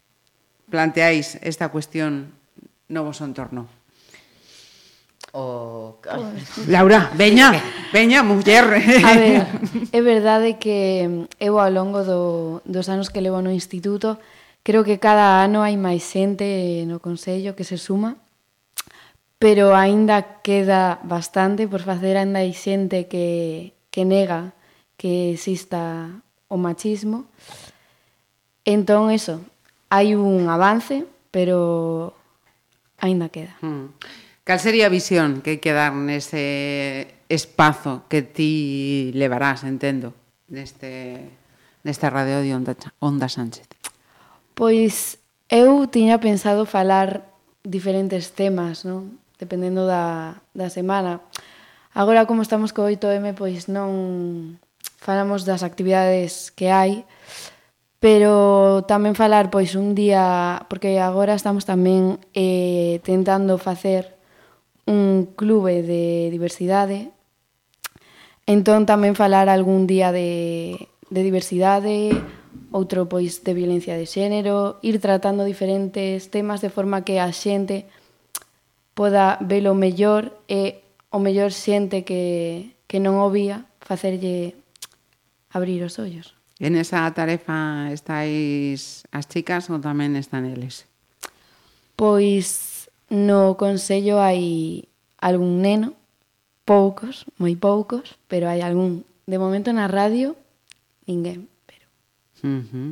planteáis 0.70 1.34
esta 1.42 1.74
cuestión 1.74 2.30
no 2.86 3.02
vosso 3.02 3.26
entorno? 3.26 3.79
o. 5.32 5.96
Laura, 6.66 7.10
veña, 7.14 7.52
veña, 7.92 8.22
muller. 8.22 8.64
A 9.04 9.12
ver, 9.14 9.46
é 9.92 10.00
verdade 10.00 10.58
que 10.58 11.26
eu 11.38 11.58
ao 11.58 11.70
longo 11.70 12.02
do, 12.02 12.62
dos 12.64 12.88
anos 12.88 13.10
que 13.10 13.20
levo 13.22 13.42
no 13.42 13.54
instituto, 13.54 14.18
creo 14.62 14.82
que 14.84 14.98
cada 14.98 15.42
ano 15.42 15.62
hai 15.62 15.78
máis 15.78 16.02
xente 16.02 16.84
no 16.86 16.98
Consello 16.98 17.54
que 17.54 17.64
se 17.64 17.78
suma, 17.78 18.18
pero 19.38 19.72
aínda 19.74 20.42
queda 20.42 21.00
bastante 21.02 21.70
por 21.70 21.80
facer, 21.80 22.18
aínda 22.18 22.42
hai 22.42 22.52
xente 22.52 23.06
que, 23.06 23.72
que 23.88 24.02
nega 24.04 24.52
que 25.00 25.32
exista 25.32 26.10
o 26.50 26.60
machismo. 26.60 27.24
Entón, 28.68 29.08
eso, 29.08 29.40
hai 29.88 30.12
un 30.12 30.44
avance, 30.52 31.08
pero 31.32 32.12
aínda 33.00 33.32
queda. 33.32 33.56
Mm. 33.64 33.96
Cal 34.50 34.58
sería 34.58 34.86
a 34.86 34.90
visión 34.90 35.46
que 35.46 35.54
hai 35.54 35.60
que 35.62 35.70
dar 35.70 35.94
nese 35.94 37.06
espazo 37.30 38.02
que 38.10 38.26
ti 38.26 39.14
levarás, 39.14 39.62
entendo, 39.62 40.10
neste, 40.50 41.22
nesta 41.86 42.10
radio 42.10 42.42
de 42.42 42.50
Onda, 42.50 42.74
Onda 42.98 43.30
Sánchez? 43.30 43.70
Pois 44.58 45.22
eu 45.46 45.86
tiña 45.86 46.18
pensado 46.18 46.66
falar 46.66 47.30
diferentes 47.62 48.34
temas, 48.34 48.82
non? 48.82 49.22
dependendo 49.38 49.86
da, 49.86 50.42
da 50.50 50.66
semana. 50.66 51.22
Agora, 51.94 52.26
como 52.26 52.42
estamos 52.42 52.74
co 52.74 52.90
8M, 52.90 53.38
pois 53.38 53.70
non 53.70 54.58
falamos 54.98 55.46
das 55.46 55.62
actividades 55.62 56.50
que 56.50 56.74
hai, 56.74 57.06
pero 58.02 58.82
tamén 58.90 59.14
falar 59.14 59.46
pois 59.46 59.78
un 59.78 59.94
día, 59.94 60.66
porque 60.66 60.98
agora 60.98 61.38
estamos 61.38 61.62
tamén 61.62 62.18
eh, 62.34 62.98
tentando 63.06 63.54
facer 63.54 64.18
un 64.90 65.30
clube 65.36 65.82
de 65.86 66.28
diversidade. 66.34 67.14
Entón 68.50 68.90
tamén 68.90 69.14
falar 69.14 69.46
algún 69.46 69.86
día 69.86 70.10
de, 70.10 70.90
de 71.06 71.20
diversidade, 71.22 72.10
outro 72.74 73.06
pois 73.06 73.46
de 73.46 73.54
violencia 73.54 73.94
de 73.94 74.10
xénero, 74.10 74.82
ir 74.82 74.98
tratando 74.98 75.46
diferentes 75.46 76.34
temas 76.34 76.58
de 76.58 76.74
forma 76.74 77.06
que 77.06 77.22
a 77.22 77.30
xente 77.30 77.86
poda 78.98 79.38
velo 79.38 79.78
mellor 79.78 80.34
e 80.50 80.82
o 81.14 81.22
mellor 81.22 81.54
xente 81.54 82.02
que, 82.02 82.74
que 82.90 82.98
non 82.98 83.22
o 83.22 83.30
vía 83.30 83.70
facerlle 83.78 84.58
abrir 85.54 85.86
os 85.86 86.02
ollos. 86.02 86.34
En 86.58 86.74
esa 86.74 87.06
tarefa 87.14 87.88
estáis 87.94 89.06
as 89.14 89.30
chicas 89.30 89.70
ou 89.70 89.78
tamén 89.78 90.18
están 90.18 90.46
eles? 90.46 90.90
Pois 91.94 92.69
No 93.10 93.58
Consello 93.58 94.22
hai 94.22 94.86
algún 95.18 95.58
neno, 95.66 95.98
poucos, 96.62 97.26
moi 97.42 97.58
poucos, 97.58 98.14
pero 98.30 98.46
hai 98.46 98.62
algún. 98.62 99.02
De 99.26 99.34
momento 99.42 99.74
na 99.74 99.90
radio, 99.90 100.38
ninguén. 101.10 101.50
Pero... 101.66 101.86
Uh 102.46 102.62
-huh. 102.62 102.90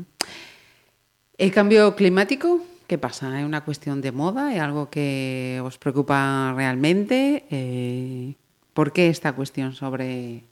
E 1.39 1.55
cambio 1.55 1.95
climático? 1.95 2.67
Que 2.91 2.99
pasa? 2.99 3.31
É 3.39 3.47
unha 3.47 3.63
cuestión 3.63 4.03
de 4.03 4.11
moda? 4.11 4.51
É 4.51 4.59
algo 4.59 4.91
que 4.91 5.63
os 5.63 5.79
preocupa 5.79 6.51
realmente? 6.59 7.47
Eh, 7.55 8.35
por 8.75 8.91
que 8.91 9.07
esta 9.07 9.39
cuestión 9.39 9.71
sobre 9.79 10.43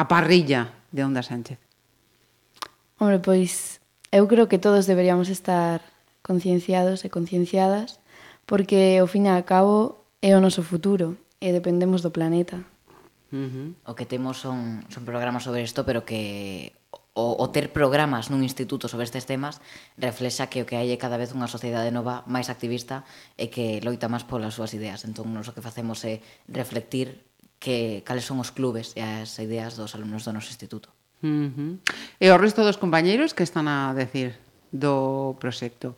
a 0.00 0.08
parrilla 0.08 0.72
de 0.96 1.04
Onda 1.04 1.20
Sánchez? 1.20 1.60
Hombre, 2.96 3.20
pois 3.20 3.84
eu 4.08 4.24
creo 4.24 4.48
que 4.48 4.56
todos 4.56 4.88
deberíamos 4.88 5.28
estar 5.28 5.84
concienciados 6.24 7.04
e 7.04 7.12
concienciadas 7.12 7.99
porque 8.50 8.98
ao 8.98 9.06
fin 9.06 9.30
e 9.30 9.30
ao 9.30 9.46
cabo 9.46 10.02
é 10.18 10.34
o 10.34 10.42
noso 10.42 10.66
futuro 10.66 11.14
e 11.38 11.54
dependemos 11.54 12.02
do 12.02 12.10
planeta. 12.10 12.66
Uh 13.30 13.46
-huh. 13.46 13.68
O 13.86 13.94
que 13.94 14.10
temos 14.10 14.42
son, 14.42 14.82
son 14.90 15.06
programas 15.06 15.46
sobre 15.46 15.62
isto, 15.62 15.86
pero 15.86 16.02
que 16.02 16.74
o, 17.14 17.38
o 17.38 17.46
ter 17.54 17.70
programas 17.70 18.26
nun 18.26 18.42
instituto 18.42 18.90
sobre 18.90 19.06
estes 19.06 19.22
temas 19.22 19.62
reflexa 19.94 20.50
que 20.50 20.58
o 20.58 20.66
que 20.66 20.74
hai 20.74 20.90
é 20.90 20.98
cada 20.98 21.14
vez 21.14 21.30
unha 21.30 21.46
sociedade 21.46 21.94
nova 21.94 22.26
máis 22.26 22.50
activista 22.50 23.06
e 23.38 23.54
que 23.54 23.78
loita 23.86 24.10
máis 24.10 24.26
polas 24.26 24.58
súas 24.58 24.74
ideas. 24.74 25.06
Entón, 25.06 25.30
nos 25.30 25.46
o 25.46 25.54
que 25.54 25.62
facemos 25.62 26.02
é 26.02 26.18
reflectir 26.50 27.22
que 27.62 28.02
cales 28.02 28.26
son 28.26 28.42
os 28.42 28.50
clubes 28.50 28.98
e 28.98 29.02
as 29.06 29.30
ideas 29.38 29.78
dos 29.78 29.94
alumnos 29.94 30.26
do 30.26 30.34
noso 30.34 30.50
instituto. 30.50 30.90
Uh 31.22 31.54
-huh. 31.54 31.72
E 32.18 32.26
o 32.34 32.40
resto 32.40 32.66
dos 32.66 32.82
compañeiros 32.82 33.30
que 33.30 33.46
están 33.46 33.70
a 33.70 33.94
decir 33.94 34.34
do 34.74 35.38
proxecto? 35.38 35.94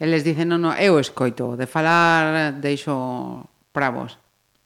Eles 0.00 0.24
dicen, 0.24 0.48
non, 0.48 0.64
non, 0.64 0.72
eu 0.80 0.96
escoito, 0.96 1.60
de 1.60 1.68
falar 1.68 2.56
deixo 2.56 3.44
para 3.76 3.92
vos. 3.92 4.16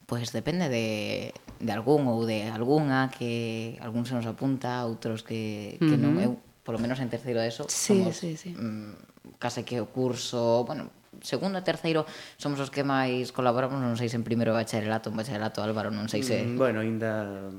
Pois 0.07 0.31
depende 0.31 0.71
de, 0.71 1.35
de 1.59 1.73
algún 1.75 2.07
ou 2.07 2.23
de 2.23 2.47
algunha 2.55 3.11
que 3.11 3.75
algún 3.83 4.07
se 4.07 4.14
nos 4.14 4.31
apunta, 4.31 4.87
outros 4.87 5.26
que, 5.26 5.75
que 5.83 5.91
uh 5.91 5.99
-huh. 5.99 6.05
non 6.07 6.23
eu, 6.23 6.38
polo 6.62 6.79
menos 6.79 7.03
en 7.03 7.11
terceiro 7.11 7.43
de 7.43 7.50
eso, 7.50 7.67
sí, 7.67 7.99
somos, 7.99 8.14
sí, 8.14 8.38
sí. 8.38 8.55
Mm, 8.55 8.95
case 9.43 9.67
que 9.67 9.83
o 9.83 9.91
curso, 9.91 10.62
bueno, 10.62 10.95
segundo 11.21 11.61
e 11.61 11.66
terceiro 11.66 12.09
somos 12.40 12.59
os 12.59 12.73
que 12.73 12.83
máis 12.83 13.30
colaboramos, 13.30 13.78
non 13.78 13.94
sei 13.94 14.09
se 14.09 14.16
en 14.16 14.25
primeiro 14.25 14.56
bacharelato, 14.56 15.12
en 15.12 15.16
bacharelato 15.18 15.61
Álvaro, 15.61 15.92
non 15.92 16.11
sei 16.11 16.25
se... 16.25 16.42
Mm, 16.42 16.59
bueno, 16.59 16.80
ainda, 16.80 17.50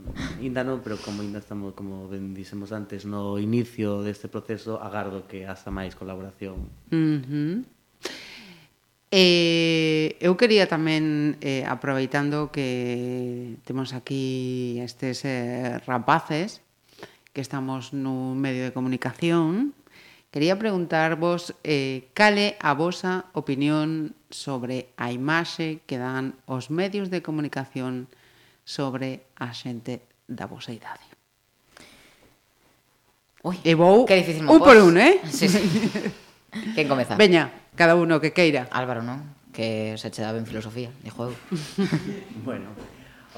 ainda 0.41 0.61
non, 0.65 0.83
pero 0.83 0.99
como 0.99 1.23
ainda 1.23 1.39
estamos, 1.39 1.77
como 1.77 2.09
ben 2.11 2.35
dixemos 2.35 2.75
antes, 2.75 3.07
no 3.07 3.39
inicio 3.39 4.03
deste 4.03 4.27
proceso, 4.27 4.81
agardo 4.81 5.29
que 5.29 5.47
haza 5.47 5.71
máis 5.71 5.95
colaboración. 5.95 6.67
Uh 6.91 7.19
-huh. 7.23 7.55
Eh, 9.11 10.17
eu 10.19 10.35
quería 10.35 10.67
tamén, 10.67 11.39
eh, 11.39 11.63
aproveitando 11.63 12.51
que 12.51 13.55
temos 13.63 13.95
aquí 13.95 14.75
estes 14.83 15.23
eh, 15.23 15.79
rapaces, 15.87 16.59
que 17.31 17.39
estamos 17.39 17.95
no 17.95 18.35
medio 18.35 18.67
de 18.67 18.75
comunicación, 18.75 19.71
Quería 20.35 20.59
preguntarvos 20.59 21.55
eh, 21.63 22.11
cale 22.11 22.59
a 22.59 22.75
vosa 22.75 23.31
opinión 23.31 24.19
sobre 24.27 24.91
a 24.99 25.15
imaxe 25.15 25.79
que 25.87 25.95
dan 25.95 26.35
os 26.43 26.67
medios 26.67 27.07
de 27.07 27.23
comunicación 27.23 28.11
sobre 28.67 29.23
a 29.39 29.55
xente 29.55 30.03
da 30.27 30.43
vosa 30.43 30.75
idade. 30.75 31.07
Ui, 33.47 33.55
e 33.63 33.79
vou 33.79 34.03
que 34.03 34.19
difícil 34.19 34.43
un 34.43 34.59
por 34.59 34.75
un, 34.75 34.99
eh? 34.99 35.23
Sí, 35.23 35.47
sí. 35.47 35.63
Quen 36.75 36.91
comeza? 36.91 37.15
Veña, 37.15 37.71
cada 37.79 37.95
uno 37.95 38.19
que 38.19 38.35
queira. 38.35 38.67
Álvaro, 38.75 39.07
non? 39.07 39.23
Que 39.55 39.95
se 39.95 40.11
che 40.11 40.19
daba 40.19 40.35
en 40.35 40.43
filosofía, 40.43 40.91
de 40.99 41.15
juego. 41.15 41.31
bueno, 42.43 42.75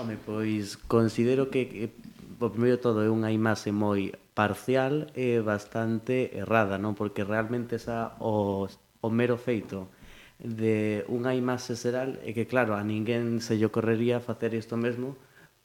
home, 0.01 0.17
pois 0.17 0.81
considero 0.89 1.53
que 1.53 1.93
o 2.39 2.49
primeiro 2.53 2.77
todo 2.77 3.01
é 3.01 3.09
unha 3.09 3.33
imaxe 3.33 3.73
moi 3.73 4.13
parcial 4.37 5.09
e 5.17 5.41
bastante 5.41 6.29
errada, 6.37 6.77
non? 6.77 6.93
Porque 6.93 7.25
realmente 7.25 7.81
esa 7.81 8.13
o, 8.21 8.69
o 9.01 9.09
mero 9.09 9.37
feito 9.41 9.89
de 10.37 11.01
unha 11.09 11.33
imaxe 11.33 11.73
xeral 11.73 12.21
é 12.21 12.31
que 12.37 12.45
claro, 12.45 12.77
a 12.77 12.85
ninguén 12.85 13.41
se 13.41 13.57
lle 13.57 13.65
ocorrería 13.65 14.21
facer 14.21 14.53
isto 14.53 14.77
mesmo 14.77 15.17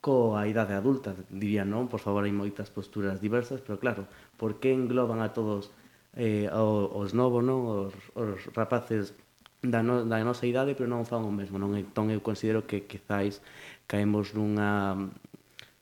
coa 0.03 0.49
idade 0.51 0.75
adulta, 0.75 1.15
diría 1.31 1.63
non, 1.63 1.87
por 1.93 2.01
favor 2.01 2.25
hai 2.25 2.35
moitas 2.35 2.73
posturas 2.73 3.21
diversas, 3.21 3.61
pero 3.63 3.79
claro, 3.79 4.09
por 4.41 4.59
que 4.59 4.73
engloban 4.73 5.21
a 5.23 5.31
todos 5.37 5.71
eh, 6.17 6.49
os, 6.51 6.91
os 6.91 7.11
novos, 7.15 7.45
non, 7.45 7.61
os, 7.69 7.95
os 8.17 8.41
rapaces 8.57 9.15
da, 9.63 9.85
no, 9.85 10.03
da 10.09 10.19
nosa 10.27 10.49
idade, 10.49 10.75
pero 10.75 10.91
non 10.91 11.07
fan 11.07 11.23
o 11.23 11.31
mesmo, 11.31 11.61
non? 11.61 11.77
Entón 11.79 12.11
eu 12.11 12.19
considero 12.25 12.67
que 12.67 12.89
quizáis 12.89 13.39
caemos 13.87 14.35
nunha 14.35 14.97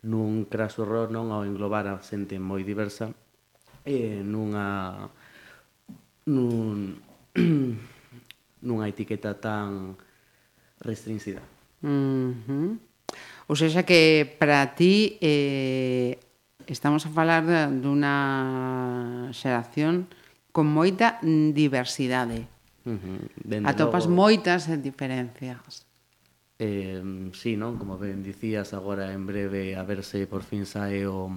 nun 0.02 0.49
craso 0.49 0.83
error 0.83 1.12
non 1.12 1.28
ao 1.28 1.45
englobar 1.45 1.85
a 1.85 2.00
xente 2.00 2.40
moi 2.40 2.64
diversa 2.64 3.12
e 3.85 4.25
nunha 4.25 5.09
nun 6.25 6.97
nunha 8.66 8.87
etiqueta 8.88 9.37
tan 9.37 9.97
restringida. 10.80 11.40
Uh 11.85 12.33
-huh. 12.49 12.71
Ou 13.49 13.57
seja 13.57 13.83
que 13.83 14.25
para 14.38 14.62
ti 14.78 15.19
eh, 15.21 16.16
estamos 16.64 17.04
a 17.04 17.11
falar 17.11 17.45
dunha 17.69 19.28
xeración 19.37 20.09
con 20.54 20.64
moita 20.71 21.21
diversidade. 21.52 22.49
Uh 22.87 22.97
-huh. 22.97 23.69
Atopas 23.69 24.09
logo... 24.09 24.16
moitas 24.16 24.64
diferencias. 24.80 25.89
Eh, 26.60 27.00
sí, 27.32 27.56
non? 27.56 27.80
Como 27.80 27.96
ben 27.96 28.20
dicías, 28.20 28.76
agora 28.76 29.16
en 29.16 29.24
breve 29.24 29.80
a 29.80 29.82
verse 29.82 30.28
por 30.28 30.44
fin 30.44 30.68
sae 30.68 31.08
o, 31.08 31.32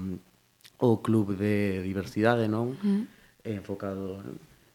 o 0.83 0.89
club 0.99 1.39
de 1.39 1.79
diversidade, 1.79 2.51
non? 2.51 2.75
Mm. 2.83 3.07
Enfocado... 3.47 4.19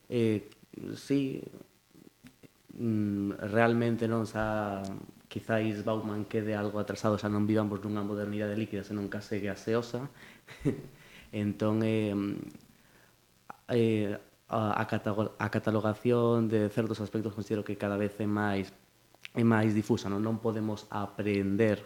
Eh, 0.08 0.48
sí, 0.96 1.44
mm, 2.80 3.44
realmente 3.52 4.08
non 4.08 4.24
xa 4.24 4.80
quizáis 5.28 5.84
Bauman 5.84 6.24
quede 6.24 6.56
algo 6.56 6.80
atrasado, 6.80 7.20
xa 7.20 7.28
non 7.28 7.44
vivamos 7.44 7.76
pois 7.76 7.84
nunha 7.84 8.00
modernidade 8.00 8.56
líquida, 8.56 8.88
senón 8.88 9.12
case 9.12 9.44
gaseosa. 9.44 10.08
entón, 11.44 11.84
eh, 11.84 12.16
eh, 13.68 14.16
a, 14.48 14.80
a 14.80 15.48
catalogación 15.52 16.48
de 16.48 16.72
certos 16.72 17.04
aspectos 17.04 17.36
considero 17.36 17.68
que 17.68 17.76
cada 17.76 18.00
vez 18.00 18.16
é 18.16 18.24
máis 18.24 18.72
é 19.34 19.44
máis 19.44 19.76
difusa, 19.76 20.10
non, 20.10 20.25
non 20.25 20.40
podemos 20.42 20.88
aprender 20.90 21.82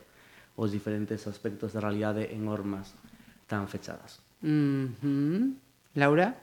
os 0.57 0.73
diferentes 0.73 1.27
aspectos 1.27 1.73
da 1.73 1.81
realidade 1.81 2.33
en 2.33 2.45
normas 2.45 2.93
tan 3.49 3.69
fechadas. 3.69 4.21
Mm 4.41 4.87
-hmm. 5.01 5.41
Laura? 5.95 6.35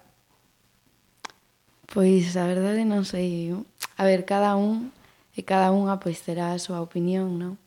Pois 1.89 2.37
a 2.37 2.45
verdade 2.45 2.85
non 2.85 3.05
sei. 3.05 3.49
A 3.97 4.03
ver, 4.05 4.25
cada 4.25 4.53
un 4.53 4.93
e 5.33 5.41
cada 5.41 5.73
unha 5.73 5.97
pois 5.97 6.21
terá 6.21 6.53
a 6.53 6.61
súa 6.61 6.83
opinión, 6.83 7.39
non? 7.41 7.57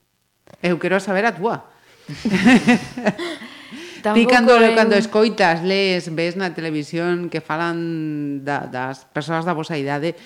Eu 0.63 0.79
quero 0.79 1.01
saber 1.03 1.27
a 1.27 1.35
túa. 1.35 1.67
Ti 4.03 4.27
cando, 4.27 4.59
en... 4.59 4.75
cando 4.75 4.99
escoitas, 4.99 5.63
lees, 5.63 6.11
ves 6.11 6.35
na 6.35 6.51
televisión 6.51 7.31
que 7.31 7.39
falan 7.39 8.43
da, 8.43 8.67
das 8.67 9.07
persoas 9.07 9.47
da 9.47 9.55
vosa 9.55 9.79
idade, 9.79 10.19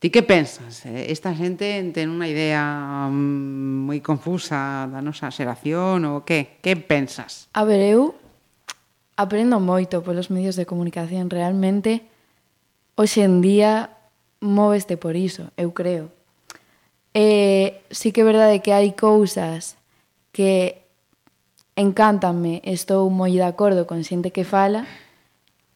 Ti 0.00 0.08
que 0.08 0.22
pensas? 0.22 0.86
Eh? 0.88 1.12
Esta 1.12 1.36
xente 1.36 1.76
ten 1.92 2.08
unha 2.08 2.24
idea 2.24 2.64
mm, 3.12 3.84
moi 3.84 4.00
confusa 4.00 4.88
da 4.88 5.04
nosa 5.04 5.28
xeración 5.28 6.08
ou 6.08 6.24
que? 6.24 6.56
Que 6.64 6.72
pensas? 6.72 7.52
A 7.52 7.68
ver, 7.68 7.84
eu 7.84 8.16
aprendo 9.20 9.60
moito 9.60 10.00
polos 10.00 10.32
medios 10.32 10.56
de 10.56 10.64
comunicación. 10.64 11.28
Realmente, 11.28 12.08
hoxe 12.96 13.28
en 13.28 13.44
día, 13.44 13.92
moveste 14.40 14.96
por 14.96 15.20
iso, 15.20 15.52
eu 15.60 15.76
creo. 15.76 16.08
E 17.12 17.84
sí 17.92 18.08
que 18.08 18.24
é 18.24 18.28
verdade 18.28 18.64
que 18.64 18.72
hai 18.72 18.96
cousas 18.96 19.76
que 20.32 20.80
encántanme, 21.76 22.64
estou 22.64 23.04
moi 23.12 23.36
de 23.36 23.44
acordo 23.44 23.84
con 23.84 24.00
xente 24.00 24.32
que 24.32 24.48
fala, 24.48 24.88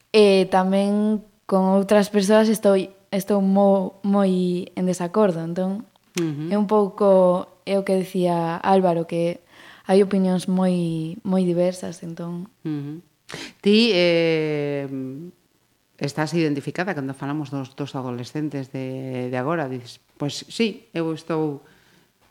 e 0.09 0.49
tamén 0.49 1.21
con 1.45 1.69
outras 1.77 2.09
persoas 2.09 2.49
estou 2.49 2.73
estou 3.15 3.41
mo, 3.41 3.99
moi 4.03 4.67
en 4.75 4.85
desacordo, 4.85 5.41
entón 5.41 5.87
uh 6.19 6.21
-huh. 6.21 6.53
é 6.53 6.57
un 6.57 6.67
pouco 6.67 7.47
é 7.65 7.79
o 7.79 7.83
que 7.83 7.95
decía 7.95 8.57
Álvaro 8.61 9.07
que 9.07 9.41
hai 9.87 10.01
opinións 10.01 10.47
moi 10.47 11.17
moi 11.23 11.43
diversas, 11.45 12.01
entón. 12.03 12.49
Uh 12.65 12.69
-huh. 12.69 12.97
Ti 13.61 13.91
eh 13.93 14.87
estás 15.97 16.33
identificada 16.35 16.93
cando 16.93 17.13
falamos 17.13 17.49
dos 17.49 17.75
dos 17.75 17.95
adolescentes 17.95 18.71
de 18.71 19.29
de 19.31 19.37
agora, 19.37 19.69
dices, 19.69 19.99
pois 20.17 20.43
pues, 20.43 20.55
sí, 20.55 20.87
eu 20.93 21.13
estou 21.13 21.63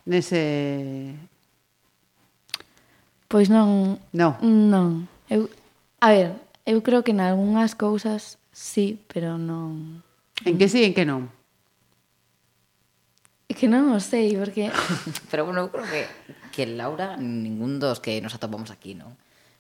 nese 0.04 1.14
Pois 3.28 3.50
non. 3.50 3.98
Non. 4.12 4.38
Non. 4.42 5.10
Eu 5.26 5.50
a 5.98 6.08
ver, 6.14 6.38
eu 6.68 6.84
creo 6.86 7.02
que 7.02 7.10
en 7.10 7.20
algunhas 7.24 7.74
cousas 7.74 8.38
sí, 8.52 9.02
pero 9.10 9.38
non 9.40 10.04
En 10.44 10.58
que 10.58 10.68
sí, 10.68 10.84
en 10.84 10.92
que 10.92 11.08
non? 11.08 11.32
É 13.48 13.52
que 13.56 13.68
non 13.68 13.92
o 13.92 14.00
sei, 14.00 14.36
porque... 14.36 14.68
Pero 15.30 15.48
bueno, 15.48 15.68
eu 15.68 15.70
creo 15.72 15.88
que, 15.88 16.04
que 16.52 16.64
Laura, 16.68 17.16
ningún 17.16 17.80
dos 17.80 18.00
que 18.00 18.20
nos 18.20 18.36
atopamos 18.36 18.72
aquí, 18.72 18.96
non? 18.96 19.16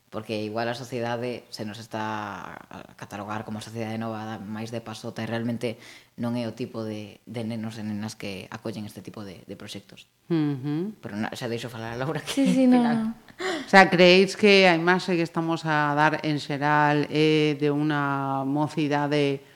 Porque 0.08 0.46
igual 0.46 0.70
a 0.70 0.78
sociedade 0.78 1.42
se 1.50 1.66
nos 1.66 1.82
está 1.82 2.54
a 2.70 2.94
catalogar 2.94 3.42
como 3.42 3.64
sociedade 3.64 3.98
nova 3.98 4.38
máis 4.38 4.70
de 4.70 4.78
pasota 4.78 5.24
e 5.24 5.28
realmente 5.28 5.76
non 6.16 6.38
é 6.38 6.46
o 6.46 6.54
tipo 6.54 6.86
de, 6.86 7.18
de 7.26 7.42
nenos 7.42 7.76
e 7.76 7.82
nenas 7.82 8.14
que 8.14 8.46
acollen 8.52 8.86
este 8.86 9.02
tipo 9.02 9.26
de, 9.26 9.42
de 9.42 9.54
proxectos. 9.58 10.06
Uh 10.30 10.54
-huh. 10.54 10.82
Pero 11.02 11.14
na, 11.18 11.34
xa 11.34 11.50
deixo 11.50 11.66
falar 11.66 11.94
a 11.94 12.00
Laura 12.00 12.22
que... 12.22 12.30
Sí, 12.30 12.46
sí, 12.46 12.64
no, 12.68 12.78
no. 12.78 13.12
O 13.40 13.68
sea, 13.68 13.90
creéis 13.90 14.38
que 14.38 14.70
a 14.70 14.78
imaxe 14.78 15.18
que 15.18 15.26
estamos 15.26 15.66
a 15.66 15.92
dar 15.98 16.22
en 16.22 16.38
xeral 16.38 17.10
é 17.10 17.58
de 17.58 17.68
unha 17.74 18.46
mocidade 18.46 19.53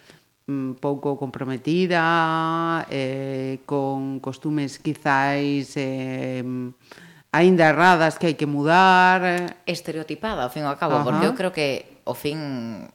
Mm, 0.49 0.81
pouco 0.81 1.21
comprometida, 1.21 2.89
eh, 2.89 3.61
con 3.69 4.17
costumes 4.17 4.81
quizáis 4.81 5.77
eh, 5.77 6.41
aínda 7.29 7.69
erradas 7.69 8.17
que 8.17 8.33
hai 8.33 8.37
que 8.41 8.49
mudar. 8.49 9.61
Estereotipada, 9.69 10.49
ao 10.49 10.51
fin 10.51 10.65
e 10.65 10.73
ao 10.73 10.81
cabo, 10.81 10.97
Ajá. 10.97 11.05
porque 11.05 11.29
eu 11.29 11.37
creo 11.37 11.53
que 11.53 12.01
o 12.09 12.17
fin, 12.17 12.41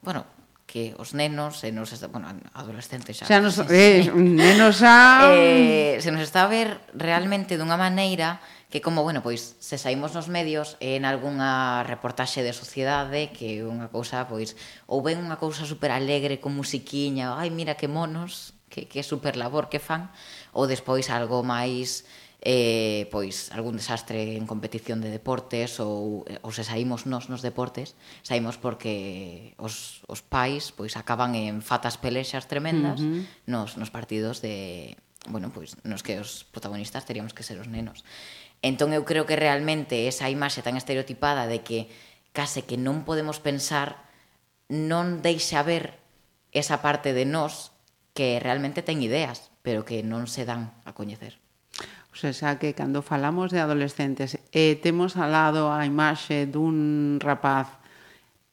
bueno, 0.01 0.25
que 0.65 0.97
os 0.97 1.13
nenos 1.13 1.61
e 1.61 1.69
nos 1.69 1.93
está, 1.93 2.09
bueno, 2.09 2.33
adolescentes 2.57 3.21
xa. 3.21 3.29
Xa 3.29 3.37
nos 3.37 3.61
eh, 3.69 4.09
nenos 4.09 4.81
xa 4.81 5.29
eh, 5.37 6.01
se 6.01 6.09
nos 6.09 6.25
está 6.25 6.49
a 6.49 6.49
ver 6.49 6.81
realmente 6.97 7.61
dunha 7.61 7.77
maneira 7.77 8.41
que 8.73 8.81
como, 8.81 9.03
bueno, 9.03 9.21
pois 9.21 9.53
se 9.61 9.77
saímos 9.77 10.17
nos 10.17 10.33
medios 10.33 10.81
en 10.81 11.05
algunha 11.05 11.85
reportaxe 11.85 12.41
de 12.41 12.57
sociedade 12.57 13.29
que 13.29 13.61
é 13.61 13.69
unha 13.69 13.85
cousa, 13.93 14.25
pois, 14.25 14.57
ou 14.89 15.05
ben 15.05 15.21
unha 15.21 15.37
cousa 15.37 15.61
super 15.69 15.93
alegre 15.93 16.41
con 16.41 16.57
musiquiña, 16.57 17.37
ai, 17.37 17.53
mira 17.53 17.77
que 17.77 17.85
monos, 17.85 18.57
que, 18.73 18.89
que 18.89 19.05
super 19.05 19.37
labor 19.37 19.69
que 19.69 19.77
fan, 19.77 20.09
ou 20.57 20.65
despois 20.65 21.13
algo 21.13 21.45
máis 21.45 22.01
eh, 22.41 23.05
pois 23.13 23.53
algún 23.53 23.77
desastre 23.77 24.41
en 24.41 24.49
competición 24.49 25.05
de 25.05 25.13
deportes 25.13 25.77
ou, 25.77 26.25
eh, 26.25 26.41
ou 26.41 26.49
se 26.49 26.65
saímos 26.65 27.05
nos 27.05 27.29
nos 27.29 27.45
deportes, 27.45 27.93
saímos 28.25 28.57
porque 28.57 29.53
os, 29.61 30.01
os 30.09 30.25
pais 30.25 30.73
pois 30.73 30.97
acaban 30.97 31.37
en 31.37 31.61
fatas 31.61 32.01
pelexas 32.01 32.49
tremendas 32.49 33.05
uh 33.05 33.05
-huh. 33.05 33.21
nos, 33.45 33.77
nos 33.77 33.93
partidos 33.93 34.41
de, 34.41 34.97
bueno, 35.29 35.51
pois 35.53 35.77
nos 35.87 36.03
que 36.03 36.19
os 36.19 36.43
protagonistas 36.51 37.05
teríamos 37.05 37.31
que 37.31 37.47
ser 37.47 37.59
os 37.59 37.71
nenos. 37.71 38.03
Entón 38.63 38.95
eu 38.95 39.03
creo 39.03 39.27
que 39.27 39.35
realmente 39.35 40.07
esa 40.07 40.31
imaxe 40.31 40.63
tan 40.63 40.79
estereotipada 40.79 41.51
de 41.51 41.59
que 41.67 41.91
case 42.31 42.63
que 42.63 42.79
non 42.79 43.03
podemos 43.03 43.43
pensar 43.43 44.07
non 44.71 45.19
deixa 45.19 45.61
ver 45.67 45.99
esa 46.55 46.79
parte 46.79 47.11
de 47.11 47.27
nós 47.27 47.75
que 48.15 48.39
realmente 48.39 48.79
ten 48.79 49.03
ideas, 49.03 49.51
pero 49.67 49.83
que 49.83 49.99
non 50.01 50.31
se 50.31 50.47
dan 50.47 50.71
a 50.87 50.95
coñecer. 50.95 51.43
O 52.13 52.15
sea, 52.15 52.31
xa 52.31 52.55
que 52.55 52.71
cando 52.71 53.03
falamos 53.03 53.51
de 53.51 53.59
adolescentes 53.59 54.39
e 54.55 54.79
temos 54.79 55.19
al 55.19 55.35
lado 55.35 55.73
a 55.73 55.83
imaxe 55.83 56.47
dun 56.47 57.19
rapaz 57.19 57.67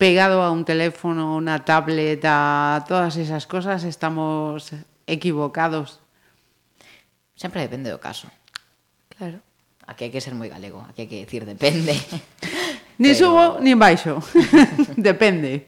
pegado 0.01 0.41
a 0.41 0.49
un 0.51 0.65
teléfono, 0.65 1.37
unha 1.37 1.61
tablet, 1.61 2.25
a 2.25 2.83
todas 2.89 3.21
esas 3.21 3.45
cosas, 3.45 3.85
estamos 3.85 4.73
equivocados. 5.05 6.01
Sempre 7.37 7.69
depende 7.69 7.93
do 7.93 8.01
caso. 8.01 8.33
Claro. 9.13 9.45
Aquí 9.91 10.07
hai 10.07 10.15
que 10.15 10.23
ser 10.23 10.39
moi 10.39 10.47
galego, 10.47 10.87
aquí 10.87 11.03
hai 11.03 11.11
que 11.11 11.27
decir 11.27 11.43
depende. 11.43 11.99
Ni 13.03 13.11
Pero... 13.11 13.19
subo, 13.19 13.45
ni 13.59 13.75
baixo. 13.75 14.23
depende. 14.95 15.67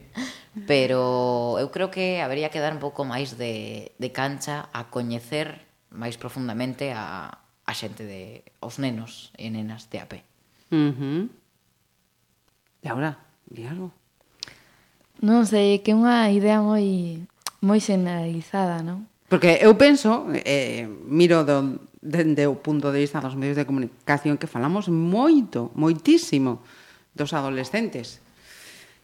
Pero 0.63 1.59
eu 1.59 1.67
creo 1.75 1.91
que 1.91 2.23
habería 2.23 2.47
que 2.47 2.63
dar 2.63 2.71
un 2.71 2.79
pouco 2.79 3.03
máis 3.03 3.35
de, 3.35 3.91
de 3.99 4.09
cancha 4.15 4.71
a 4.71 4.87
coñecer 4.87 5.67
máis 5.91 6.15
profundamente 6.15 6.95
a, 6.95 7.35
a 7.67 7.73
xente 7.75 8.07
de 8.07 8.47
os 8.63 8.79
nenos 8.79 9.35
e 9.35 9.51
nenas 9.51 9.91
de 9.91 9.97
AP. 9.99 10.13
Uh 10.71 10.93
-huh. 10.95 11.21
Laura, 12.85 13.19
di 13.49 13.67
algo? 13.67 13.91
Non 15.19 15.43
sei, 15.43 15.83
que 15.83 15.91
é 15.91 15.99
unha 15.99 16.31
idea 16.31 16.63
moi 16.63 17.19
moi 17.59 17.83
generalizada, 17.83 18.79
non? 18.79 19.03
Porque 19.27 19.59
eu 19.59 19.73
penso, 19.75 20.29
eh, 20.47 20.87
miro 21.09 21.41
do, 21.43 21.81
dende 22.03 22.43
o 22.51 22.59
punto 22.59 22.91
de 22.91 22.99
vista 22.99 23.23
dos 23.23 23.39
medios 23.39 23.55
de 23.55 23.63
comunicación 23.63 24.35
que 24.35 24.51
falamos 24.51 24.91
moito, 24.91 25.71
moitísimo 25.79 26.59
dos 27.15 27.31
adolescentes 27.31 28.19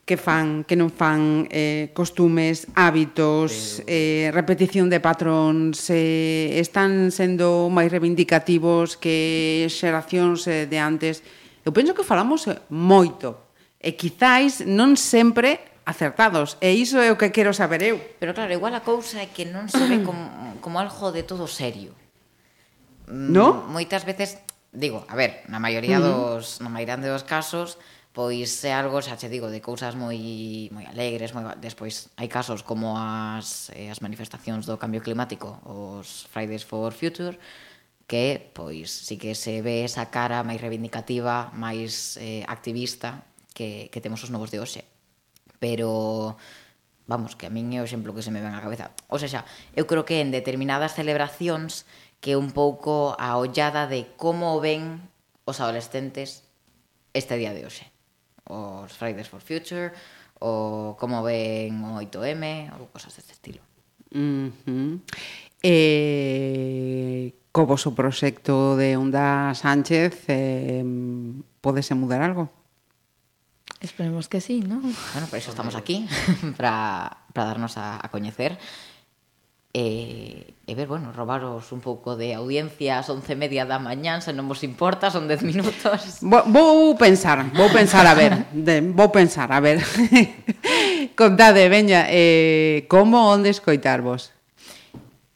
que 0.09 0.17
fan, 0.17 0.65
que 0.65 0.73
non 0.73 0.89
fan 0.89 1.45
eh, 1.53 1.93
costumes, 1.93 2.65
hábitos, 2.73 3.85
eh, 3.85 4.33
repetición 4.33 4.89
de 4.89 4.97
patróns, 4.97 5.85
eh, 5.93 6.57
están 6.57 7.13
sendo 7.13 7.69
máis 7.69 7.93
reivindicativos 7.93 8.97
que 8.97 9.69
xeracións 9.69 10.49
eh, 10.49 10.65
de 10.65 10.81
antes. 10.81 11.21
Eu 11.61 11.69
penso 11.69 11.93
que 11.93 12.01
falamos 12.01 12.49
eh, 12.49 12.57
moito 12.73 13.53
e 13.77 13.93
quizáis 13.93 14.65
non 14.65 14.97
sempre 14.97 15.61
acertados. 15.85 16.57
E 16.57 16.73
iso 16.73 16.97
é 16.97 17.13
o 17.13 17.17
que 17.21 17.29
quero 17.29 17.53
saber 17.53 17.85
eu. 17.85 18.01
Pero 18.17 18.33
claro, 18.33 18.49
igual 18.49 18.73
a 18.73 18.81
cousa 18.81 19.21
é 19.21 19.29
que 19.29 19.45
non 19.45 19.69
se 19.69 19.85
ve 19.85 20.01
como, 20.01 20.57
como 20.57 20.81
algo 20.81 21.13
de 21.13 21.21
todo 21.21 21.45
serio. 21.45 21.93
Mm, 23.09 23.33
no? 23.33 23.65
Moitas 23.67 24.05
veces, 24.05 24.37
digo, 24.71 25.03
a 25.09 25.15
ver, 25.17 25.41
na 25.49 25.57
maioría 25.57 25.97
mm. 25.97 26.03
dos, 26.05 26.61
uh 26.61 26.61
-huh. 26.61 26.63
na 26.63 26.69
maioría 26.69 27.01
dos 27.01 27.25
casos, 27.25 27.81
pois 28.13 28.63
é 28.65 28.73
algo, 28.73 29.01
xa 29.01 29.17
che 29.17 29.29
digo, 29.29 29.49
de 29.49 29.61
cousas 29.61 29.97
moi 29.97 30.69
moi 30.69 30.85
alegres, 30.85 31.33
moi 31.33 31.45
despois 31.57 32.13
hai 32.17 32.29
casos 32.29 32.61
como 32.61 32.97
as 32.97 33.73
eh, 33.73 33.89
as 33.89 34.01
manifestacións 34.01 34.69
do 34.69 34.77
cambio 34.77 35.01
climático, 35.01 35.57
os 35.65 36.29
Fridays 36.29 36.65
for 36.65 36.93
Future, 36.93 37.37
que 38.09 38.49
pois 38.53 38.89
si 38.89 39.17
que 39.21 39.33
se 39.37 39.61
ve 39.61 39.85
esa 39.85 40.09
cara 40.09 40.41
máis 40.41 40.61
reivindicativa, 40.61 41.53
máis 41.53 42.17
eh, 42.17 42.45
activista 42.49 43.25
que, 43.53 43.89
que 43.93 44.01
temos 44.01 44.21
os 44.25 44.33
novos 44.33 44.49
de 44.49 44.59
hoxe. 44.59 44.85
Pero 45.59 46.37
vamos, 47.05 47.35
que 47.35 47.45
a 47.45 47.53
min 47.53 47.73
é 47.73 47.81
o 47.81 47.87
exemplo 47.89 48.13
que 48.13 48.25
se 48.25 48.33
me 48.33 48.41
ven 48.41 48.53
á 48.53 48.61
cabeza. 48.61 48.93
O 49.09 49.17
sea, 49.21 49.29
xa, 49.29 49.41
eu 49.77 49.85
creo 49.89 50.05
que 50.05 50.21
en 50.21 50.29
determinadas 50.33 50.97
celebracións 50.97 51.85
que 52.19 52.35
un 52.35 52.51
pouco 52.51 53.15
a 53.17 53.39
ollada 53.39 53.87
de 53.87 54.11
como 54.19 54.59
ven 54.59 54.99
os 55.47 55.59
adolescentes 55.63 56.43
este 57.13 57.39
día 57.39 57.55
de 57.55 57.65
hoxe. 57.65 57.87
Os 58.45 58.91
Fridays 58.93 59.29
for 59.31 59.41
Future, 59.41 59.93
o 60.39 60.95
como 60.99 61.23
ven 61.23 61.79
o 61.83 61.99
8M, 61.99 62.75
ou 62.79 62.91
cosas 62.91 63.15
deste 63.15 63.33
estilo. 63.33 63.63
Uh 64.09 64.49
-huh. 64.65 64.99
eh, 65.61 67.33
co 67.51 67.65
voso 67.65 67.93
proxecto 67.93 68.75
de 68.75 68.97
Onda 68.97 69.53
Sánchez, 69.53 70.25
eh, 70.27 70.83
podese 71.61 71.93
mudar 71.93 72.21
algo? 72.21 72.49
Esperemos 73.79 74.27
que 74.27 74.41
sí, 74.43 74.59
non? 74.59 74.83
Bueno, 74.83 75.27
por 75.31 75.39
iso 75.39 75.55
estamos 75.55 75.75
aquí, 75.79 76.03
para, 76.59 77.23
para 77.31 77.47
darnos 77.55 77.79
a, 77.79 77.95
a 77.95 78.11
coñecer. 78.11 78.59
E, 79.69 80.57
e 80.65 80.73
ver, 80.73 80.89
bueno, 80.89 81.13
robaros 81.13 81.69
un 81.69 81.77
pouco 81.77 82.17
de 82.17 82.33
audiencia 82.33 82.97
ás 82.97 83.05
once 83.13 83.37
media 83.37 83.69
da 83.69 83.77
mañán, 83.77 84.25
se 84.25 84.33
non 84.33 84.49
vos 84.49 84.65
importa, 84.65 85.13
son 85.13 85.29
dez 85.29 85.45
minutos. 85.45 86.21
Vou, 86.25 86.41
vou 86.49 86.97
pensar, 86.97 87.45
vou 87.53 87.69
pensar, 87.69 88.09
a 88.09 88.17
ver, 88.17 88.49
de, 88.49 88.81
vou 88.81 89.13
pensar, 89.13 89.53
a 89.53 89.61
ver. 89.61 89.77
Contade, 91.13 91.69
veña, 91.69 92.09
eh, 92.09 92.89
como 92.89 93.29
onde 93.29 93.53
escoitarvos? 93.53 94.33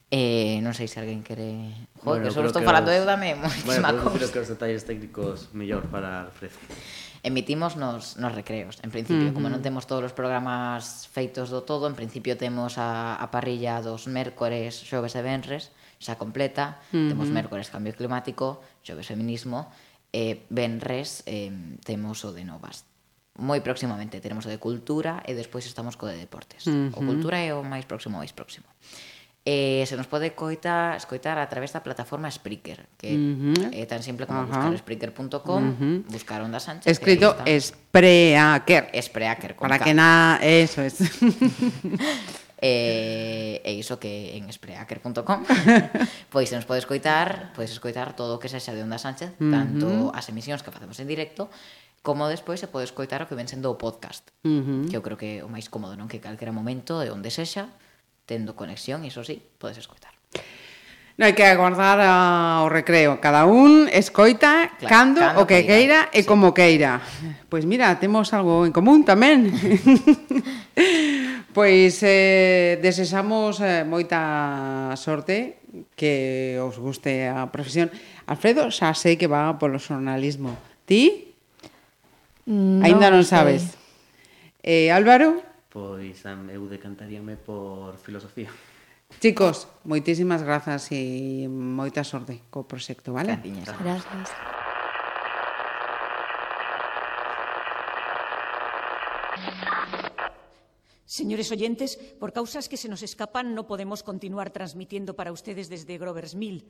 Eh, 0.09 0.61
non 0.65 0.73
sei 0.73 0.89
se 0.89 0.97
alguén 0.97 1.21
quere... 1.21 1.89
Joder, 2.01 2.25
bueno, 2.25 2.29
que 2.29 2.33
só 2.33 2.41
estou 2.45 2.65
falando 2.65 2.89
eu 2.89 3.05
dame 3.05 3.37
moitísima 3.37 3.93
bueno, 3.93 4.01
cousa. 4.01 4.17
Bueno, 4.17 4.17
creo 4.17 4.29
que 4.33 4.41
os 4.41 4.49
detalles 4.49 4.81
técnicos 4.81 5.53
mellor 5.53 5.85
para 5.93 6.29
Alfredo 6.29 6.57
emitimos 7.23 7.75
nos, 7.79 8.17
nos 8.17 8.35
recreos, 8.35 8.79
en 8.83 8.91
principio. 8.91 9.23
Uh 9.23 9.29
-huh. 9.31 9.33
Como 9.33 9.47
non 9.47 9.63
temos 9.63 9.87
todos 9.87 10.03
os 10.03 10.13
programas 10.13 11.07
feitos 11.09 11.47
do 11.47 11.63
todo, 11.63 11.87
en 11.87 11.95
principio 11.95 12.35
temos 12.35 12.75
a, 12.75 13.15
a 13.15 13.31
parrilla 13.31 13.79
dos 13.79 14.11
mércores, 14.11 14.83
xoves 14.83 15.15
e 15.15 15.23
venres, 15.23 15.71
xa 16.03 16.19
completa. 16.19 16.83
Uh 16.91 16.99
-huh. 16.99 17.09
Temos 17.15 17.31
mércores 17.31 17.71
cambio 17.71 17.95
climático, 17.95 18.59
xoves 18.83 19.07
feminismo, 19.07 19.71
e 20.13 20.45
venres 20.51 21.23
eh, 21.25 21.49
temos 21.81 22.21
o 22.27 22.35
de 22.35 22.43
novas. 22.45 22.85
Moi 23.33 23.65
próximamente 23.65 24.21
teremos 24.21 24.45
o 24.45 24.51
de 24.53 24.61
cultura 24.61 25.25
e 25.25 25.33
despois 25.33 25.65
estamos 25.65 25.97
co 25.97 26.05
de 26.05 26.19
deportes. 26.21 26.69
Uh 26.69 26.93
-huh. 26.93 26.99
O 26.99 27.01
cultura 27.01 27.41
é 27.41 27.49
o 27.55 27.65
máis 27.65 27.87
próximo, 27.89 28.19
o 28.19 28.21
máis 28.21 28.35
próximo. 28.35 28.67
Eh, 29.45 29.83
se 29.87 29.99
nos 29.99 30.07
pode 30.07 30.31
coita, 30.31 30.95
escoitar 30.95 31.35
a 31.35 31.51
través 31.51 31.75
da 31.75 31.83
plataforma 31.83 32.31
Spreaker, 32.31 32.87
que 32.95 33.11
uh 33.11 33.51
eh, 33.51 33.75
-huh. 33.75 33.75
é 33.75 33.83
tan 33.83 33.99
simple 33.99 34.23
como 34.23 34.39
uh 34.39 34.47
-huh. 34.47 34.71
buscar 34.71 34.71
spreaker.com, 34.79 35.59
uh 35.59 35.75
-huh. 35.75 35.97
buscar 36.07 36.39
Onda 36.39 36.63
Sánchez. 36.63 36.87
Escrito 36.87 37.35
Spreaker. 37.43 38.87
Spreaker, 38.95 39.51
con 39.59 39.67
Para 39.67 39.83
K. 39.83 39.83
que 39.83 39.93
na... 39.93 40.39
Eso 40.39 40.79
es. 40.79 40.95
eh, 42.63 43.59
e 43.67 43.71
iso 43.75 43.99
que 43.99 44.39
en 44.39 44.47
spreaker.com 44.47 45.43
pois 46.31 46.47
se 46.47 46.55
nos 46.55 46.63
pode 46.63 46.79
escoitar 46.79 47.51
podes 47.51 47.75
escoitar 47.75 48.15
todo 48.15 48.35
o 48.35 48.39
que 48.39 48.47
sexa 48.47 48.71
de 48.71 48.79
Onda 48.79 48.95
Sánchez 48.95 49.35
uh 49.35 49.43
-huh. 49.43 49.51
tanto 49.51 49.87
as 50.15 50.31
emisións 50.31 50.63
que 50.63 50.71
facemos 50.71 50.95
en 51.03 51.11
directo 51.11 51.51
como 51.99 52.31
despois 52.31 52.63
se 52.63 52.71
pode 52.71 52.87
escoitar 52.87 53.19
o 53.19 53.27
que 53.27 53.35
ven 53.35 53.51
sendo 53.51 53.67
o 53.67 53.75
podcast 53.75 54.31
uh 54.47 54.63
-huh. 54.63 54.87
que 54.87 54.95
eu 54.95 55.03
creo 55.03 55.19
que 55.19 55.43
é 55.43 55.43
o 55.43 55.51
máis 55.51 55.67
cómodo 55.67 55.99
non 55.99 56.07
que 56.07 56.23
calquera 56.23 56.55
momento 56.55 57.03
de 57.03 57.11
onde 57.11 57.27
sexa 57.27 57.67
tendo 58.25 58.55
conexión, 58.55 59.03
iso 59.05 59.23
sí, 59.23 59.41
podes 59.57 59.77
escoitar. 59.77 60.13
Non 61.13 61.29
hai 61.29 61.37
que 61.37 61.45
aguardar 61.45 62.01
ao 62.01 62.65
recreo. 62.73 63.21
Cada 63.21 63.45
un 63.45 63.85
escoita 63.85 64.73
claro, 64.81 64.89
cando, 64.89 65.21
cando 65.21 65.39
o 65.39 65.43
que 65.45 65.61
queira, 65.61 66.09
queira 66.09 66.17
e 66.17 66.25
sí. 66.25 66.27
como 66.27 66.57
queira. 66.57 67.05
Pois 67.53 67.69
mira, 67.69 67.93
temos 68.01 68.33
algo 68.33 68.65
en 68.65 68.73
común 68.73 69.05
tamén. 69.05 69.53
pois 71.57 72.01
eh, 72.01 72.81
desexamos 72.81 73.61
eh, 73.61 73.85
moita 73.85 74.89
sorte 74.97 75.61
que 75.93 76.57
os 76.57 76.81
guste 76.81 77.29
a 77.29 77.45
profesión. 77.53 77.93
Alfredo, 78.25 78.73
xa 78.73 78.97
sei 78.97 79.13
que 79.13 79.29
va 79.29 79.53
polo 79.61 79.77
xornalismo. 79.77 80.57
Ti? 80.89 81.29
No, 82.49 82.81
Ainda 82.81 83.13
non 83.13 83.21
sabes. 83.21 83.77
Eh, 84.65 84.89
Álvaro? 84.89 85.45
pois 85.73 86.21
eu 86.53 86.63
decantaríame 86.69 87.33
por 87.33 87.97
filosofía. 87.97 88.53
Chicos, 89.17 89.65
moitísimas 89.89 90.45
grazas 90.45 90.93
e 90.93 91.49
moita 91.49 92.05
sorte 92.05 92.45
co 92.53 92.69
proxecto, 92.69 93.09
vale? 93.09 93.41
Gracias. 93.41 93.73
Gracias. 93.81 94.29
Señores 101.13 101.51
oyentes, 101.53 101.97
por 102.17 102.33
causas 102.33 102.65
que 102.65 102.77
se 102.77 102.89
nos 102.89 103.05
escapan 103.05 103.53
no 103.53 103.69
podemos 103.69 104.01
continuar 104.01 104.49
transmitiendo 104.49 105.13
para 105.13 105.29
ustedes 105.29 105.69
desde 105.69 106.01
Grover's 106.01 106.33
Mill. 106.33 106.65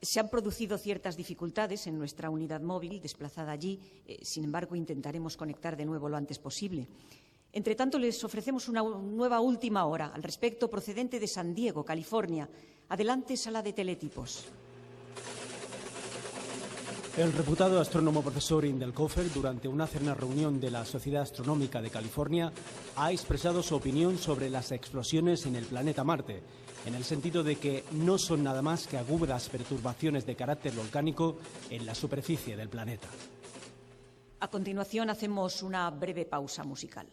Se 0.00 0.22
han 0.22 0.30
producido 0.30 0.78
ciertas 0.78 1.16
dificultades 1.18 1.86
en 1.86 1.98
nuestra 1.98 2.30
unidad 2.30 2.62
móvil 2.62 3.02
desplazada 3.02 3.50
allí, 3.50 3.82
eh, 4.06 4.22
sin 4.22 4.44
embargo 4.44 4.76
intentaremos 4.76 5.36
conectar 5.36 5.76
de 5.76 5.84
nuevo 5.84 6.08
lo 6.08 6.16
antes 6.16 6.38
posible. 6.38 6.86
Entre 7.52 7.74
tanto, 7.74 7.98
les 7.98 8.22
ofrecemos 8.22 8.68
una 8.68 8.82
nueva 8.82 9.40
última 9.40 9.84
hora 9.84 10.12
al 10.14 10.22
respecto 10.22 10.70
procedente 10.70 11.18
de 11.18 11.26
San 11.26 11.54
Diego, 11.54 11.84
California. 11.84 12.48
Adelante, 12.88 13.36
sala 13.36 13.62
de 13.62 13.72
teletipos. 13.72 14.46
El 17.16 17.32
reputado 17.32 17.80
astrónomo 17.80 18.22
profesor 18.22 18.64
Indelkofer, 18.64 19.32
durante 19.32 19.66
una 19.66 19.88
cena 19.88 20.14
reunión 20.14 20.60
de 20.60 20.70
la 20.70 20.84
Sociedad 20.84 21.22
Astronómica 21.22 21.82
de 21.82 21.90
California, 21.90 22.52
ha 22.94 23.10
expresado 23.10 23.64
su 23.64 23.74
opinión 23.74 24.16
sobre 24.16 24.48
las 24.48 24.70
explosiones 24.70 25.44
en 25.44 25.56
el 25.56 25.64
planeta 25.64 26.04
Marte, 26.04 26.40
en 26.86 26.94
el 26.94 27.02
sentido 27.02 27.42
de 27.42 27.56
que 27.56 27.84
no 27.90 28.16
son 28.16 28.44
nada 28.44 28.62
más 28.62 28.86
que 28.86 28.96
agudas 28.96 29.48
perturbaciones 29.48 30.24
de 30.24 30.36
carácter 30.36 30.72
volcánico 30.72 31.36
en 31.68 31.84
la 31.84 31.96
superficie 31.96 32.56
del 32.56 32.68
planeta. 32.68 33.08
A 34.38 34.48
continuación, 34.48 35.10
hacemos 35.10 35.64
una 35.64 35.90
breve 35.90 36.26
pausa 36.26 36.62
musical. 36.62 37.08